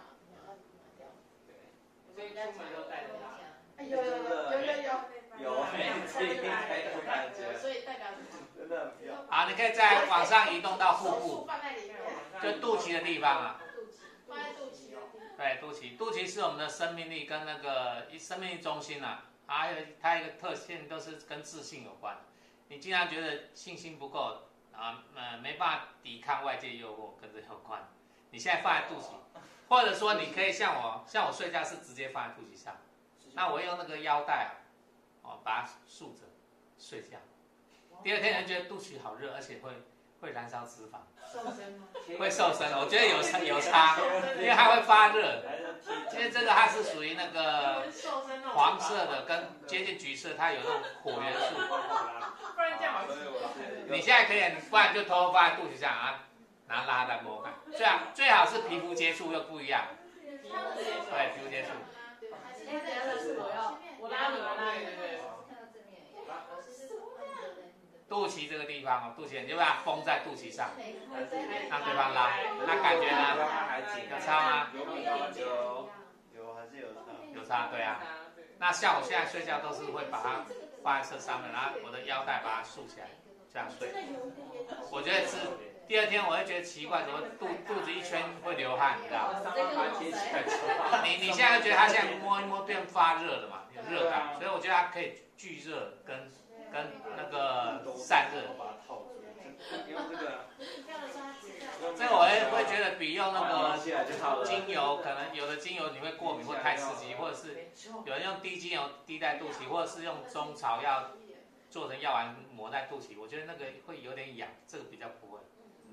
[2.15, 3.23] 所以出门都带着它。
[3.77, 4.15] 哎有有有
[4.51, 4.89] 有有有，
[5.41, 8.47] 有，你自己才有感觉，所以代表什么？
[8.57, 8.93] 真的。
[9.29, 11.49] 好，你可以在往上移动到腹部，
[12.41, 13.61] 就肚脐的地方啊。
[14.27, 15.11] 放在肚脐哦。
[15.37, 22.17] 对，肚脐，肚脐是我们的生命力跟那个生命力中心啊，还有它一个特性都是跟自信有关。
[22.67, 27.89] 你经常觉得信心不够啊，呃，没办法抵抗外界诱惑，跟这有关。
[28.29, 29.15] 你现在放在肚脐，
[29.67, 32.77] 或者说你可以像我，像我睡觉是直接放在肚脐上，
[33.33, 34.51] 那我用那个腰带啊，
[35.31, 36.23] 哦，把它竖着
[36.77, 37.17] 睡觉。
[38.03, 39.71] 第二天人觉得肚脐好热，而且会
[40.19, 40.99] 会燃烧脂肪，
[41.31, 41.87] 瘦身吗？
[42.19, 42.67] 会瘦身。
[42.77, 43.97] 我觉得有差有差
[44.37, 45.43] 因为它会发热。
[46.13, 47.87] 因为这个它是属于那个
[48.53, 51.55] 黄色的，跟接近橘色，它有那种火元素。
[51.55, 53.03] 不然这样。
[53.87, 56.27] 你现在可以，不然就偷偷放在肚脐上啊，
[56.67, 57.53] 拿拉带摸看。
[57.75, 59.87] 最好最好是皮肤接触又不一样，
[60.21, 61.69] 对，皮肤接触。
[62.69, 64.85] 哎，等下是我要，我拉你，我拉你。
[64.85, 65.21] 对对对
[68.11, 70.71] 肚脐这个地方哦，肚脐你就把它封在肚脐上，
[71.69, 72.31] 让对方拉，
[72.67, 73.47] 那感觉呢？
[73.47, 74.67] 还紧有差吗？
[74.73, 74.85] 有有
[76.35, 76.99] 有还是有差。
[77.33, 78.03] 有差，对啊。
[78.59, 80.43] 那像我现在睡觉都是会把它
[80.83, 83.07] 放在这上面，然后我的腰带把它束起来，
[83.49, 83.87] 这样睡。
[84.91, 85.37] 我觉得是
[85.87, 89.55] 第二天我会觉得奇怪，怎么肚肚子一圈会流汗，你知道吗？
[91.05, 96.29] 你你现在觉得它现在摸一摸变发热了嘛，有热感，所以我觉得它可以聚热跟
[96.71, 98.53] 跟那个散热。
[98.57, 99.21] 把它套住，
[99.91, 100.45] 用这个，
[101.95, 103.61] 这个我会会觉得比用那个。
[104.45, 107.69] 精油，可能有的精油你会过敏或太刺激，或者是
[108.05, 111.11] 有人用低精油滴在肚脐，或者是用中草药
[111.69, 115.39] 做成药丸抹在肚脐，我觉得那个会有点痒，这个比较不会，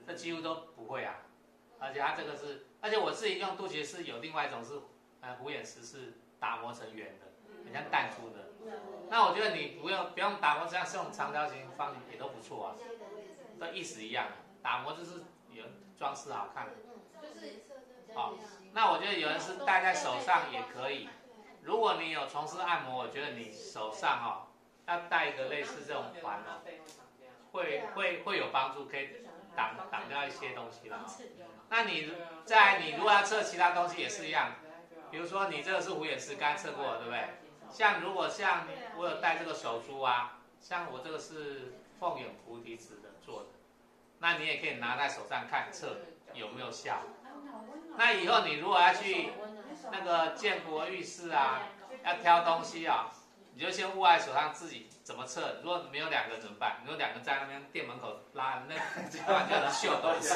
[0.06, 1.22] 这几乎都不会啊。
[1.78, 4.80] 而且它这个是，而且我自己用肚脐是有另外一种是，
[5.20, 7.26] 呃，虎眼石是打磨成圆的，
[7.64, 8.50] 很像弹珠的。
[9.10, 12.68] 那我觉得你不用不用打磨，这样是用长条形方形也都不错啊，
[13.58, 14.32] 都意思一样啊。
[14.62, 15.64] 打磨就是有
[15.96, 16.66] 装饰好看。
[18.14, 18.34] 好，
[18.72, 21.08] 那我觉得有人是戴在手上也可以。
[21.62, 24.48] 如果你有从事按摩，我觉得你手上哈、
[24.86, 26.60] 要戴一个类似这种环哦，
[27.52, 31.06] 会会会有帮助，可以挡挡掉一些东西了、哦。
[31.68, 32.12] 那你
[32.44, 34.52] 在你如果要测其他东西也是一样，
[35.10, 37.24] 比如说你这个是虎眼石，刚才测过了，对不对？
[37.70, 38.66] 像如果像
[38.96, 43.48] 我有戴这个手珠啊，像我这个是凤眼菩提子的做的，
[44.18, 45.98] 那你也可以拿在手上看测
[46.34, 47.02] 有没有效。
[47.96, 49.30] 那以后你如果要去
[49.90, 51.62] 那个建国浴室啊，
[52.04, 53.10] 要挑东西啊，
[53.54, 55.56] 你就先握在手上自己怎么测。
[55.62, 56.78] 如果没有两个人怎么办？
[56.82, 58.76] 如果两个在那边店门口拉，那
[59.10, 60.34] 这样就能秀东西，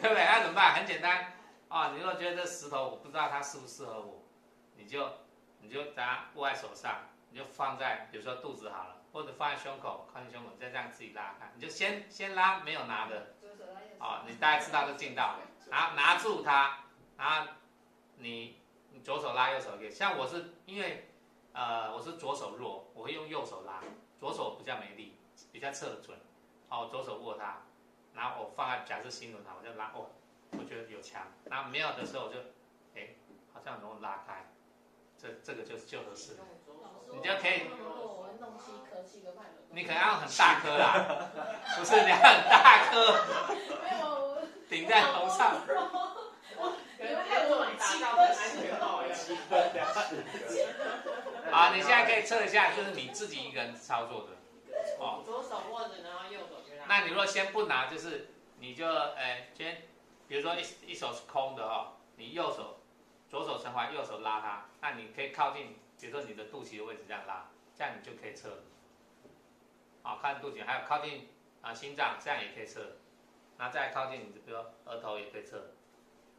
[0.00, 0.24] 对不对？
[0.24, 0.74] 那怎么办？
[0.74, 1.34] 很简单
[1.68, 4.22] 啊，你如果觉得这石头我不知道它适不适合我，
[4.76, 5.06] 你就
[5.60, 11.50] 你就把它握在手上，你就放在比如说肚子好了，或者放在胸口，靠近胸口，再这样自己拉开。
[11.54, 13.34] 你就先先拉没有拿的，
[13.98, 15.36] 哦，你大概知道这劲道，
[15.70, 16.84] 然后拿住它，
[17.16, 17.52] 然后
[18.16, 18.60] 你
[18.92, 21.08] 你左手拉右手也像我是因为
[21.52, 23.80] 呃我是左手弱，我会用右手拉，
[24.18, 25.16] 左手比较没力，
[25.52, 26.18] 比较测得准。
[26.70, 27.62] 哦，我左手握它，
[28.12, 30.10] 然后我放在假设心轮它，我就拉哦，
[30.52, 31.22] 我觉得有强。
[31.46, 32.38] 然后没有的时候我就，
[32.94, 33.14] 哎，
[33.54, 34.50] 好像能够拉开，
[35.20, 36.38] 这这个就是就合适了。
[37.12, 37.62] 你就可以
[39.70, 41.30] 你可能要很大颗啦，
[41.78, 43.24] 不是你要很大颗
[43.82, 44.38] 没有，
[44.68, 45.62] 顶在头上。
[47.00, 49.86] 因为害我买气到安全帽一样。
[51.52, 54.28] 好，你现在可以测一下，就是你自己一个人操作的。
[54.98, 56.84] 哦，左手握着，然后右手就拿。
[56.88, 59.82] 那你如果先不拿，就是你就哎先，
[60.26, 62.77] 比如说一一手是空的哦，你右手
[63.28, 68.62] 左手承环，右手拉它，那你可以靠近，比如说你的肚脐的位置这样拉，这样你就可以测了。
[70.02, 71.28] 好，看肚脐，还有靠近
[71.60, 72.96] 啊心脏，这样也可以测。
[73.58, 75.72] 那再靠近你的，比如额头也可以测。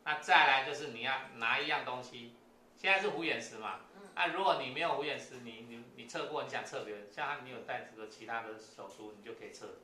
[0.03, 2.33] 那再来就是你要拿一样东西，
[2.75, 3.81] 现在是虎眼石嘛，
[4.15, 9.75] 那如果你没有虎眼石，你你你测过，你想测别人，像他你有带这个其他的手珠，你就可以测，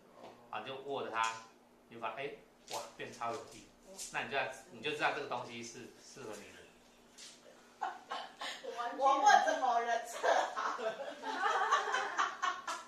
[0.50, 1.22] 啊，就握着它，
[1.90, 2.32] 你就把哎
[2.72, 3.68] 哇变超有力，
[4.12, 6.55] 那你就要你就知道这个东西是适合你。
[8.98, 10.94] 我问着某人测好了，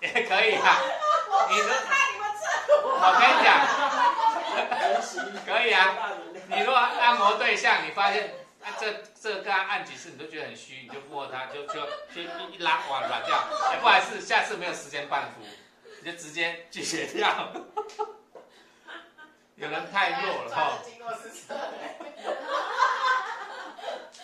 [0.00, 0.78] 也可以啊，
[1.28, 2.42] 我你如看你们这，
[2.86, 3.48] 我跟你讲，
[5.46, 5.78] 可以啊。
[6.48, 11.74] 你如果按摩对象，你发现啊这这个跟他按几次你都觉得很虚，你就摸他，就就
[12.14, 13.36] 就一一拉往软掉，
[13.70, 15.42] 哎，不好意思，下次没有时间半服，
[16.02, 17.52] 你就直接拒绝掉。
[19.56, 20.78] 有人太弱了哈。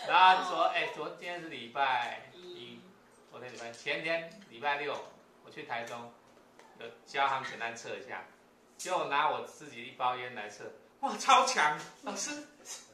[0.06, 2.78] 然后昨哎昨天是礼拜一，
[3.30, 4.94] 昨天礼拜前天礼拜六
[5.44, 6.12] 我去台中，
[6.78, 8.24] 有教他们简单测一下，
[8.76, 10.64] 就拿我自己一包烟来测，
[11.00, 11.78] 哇超强！
[12.02, 12.46] 老师，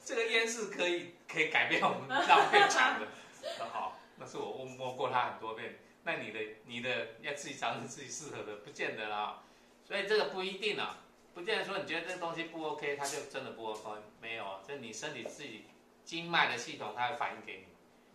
[0.04, 3.08] 这个烟是可以可以改变我们让变强的。
[3.56, 9.42] 说好，那是我摸过它很多遍，那你的你的要自己找你自己适合的，不见得啦。
[9.84, 10.98] 所以这个不一定啊，
[11.34, 15.66] 不见得说你觉得这个东西不 OK，它就真的不 OK，没有啊，这你身体自己。
[16.11, 17.66] 经脉的系统，它会反应给你。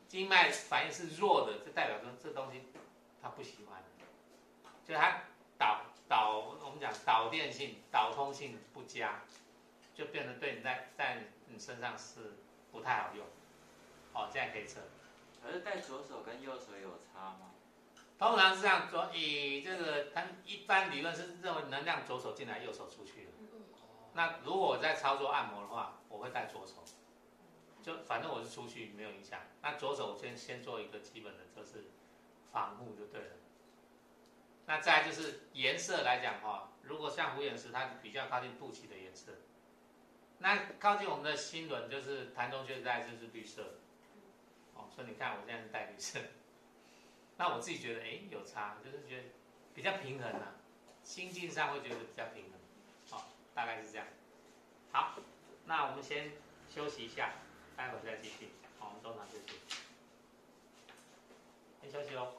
[0.06, 2.64] 经脉反应是弱的，就代表说这东西
[3.22, 3.82] 它不喜欢，
[4.86, 5.22] 就它
[5.58, 9.22] 导导我们讲导电性、导通性不佳，
[9.94, 12.34] 就变成对你在在你身上是
[12.70, 13.26] 不太好用。
[14.12, 14.82] 哦，这样可以测。
[15.42, 17.52] 可是戴左手跟右手有差吗？
[18.20, 23.32] 通常是这样说，以这个它一般理论是认为能量左手进来，右手出去的。
[24.12, 26.84] 那如果我在操作按摩的话，我会戴左手。
[27.86, 31.84] 就反正我是出去没有影响，那左手先先做一个基本的就是
[32.52, 33.36] 防护就对了。
[34.66, 39.34] 那再就是颜色来讲哈，如果像虎眼石，它比较靠近肚脐的颜色，
[40.40, 43.76] 那靠近我们的心轮就是膻中穴带就是绿色。
[44.74, 46.20] 哦，所以你看我现在是带绿色，
[47.38, 49.24] 那我自己觉得哎有差，就是觉得
[49.76, 50.56] 比较平衡啊，
[51.04, 52.54] 心境上会觉得比较平衡。
[53.12, 54.08] 好，大概是这样。
[54.92, 55.20] 好，
[55.66, 56.32] 那我们先
[56.68, 57.32] 休息一下。
[57.76, 58.50] 待会再继续，
[58.80, 59.60] 好，我们中场休息，
[61.82, 62.34] 先休息哦。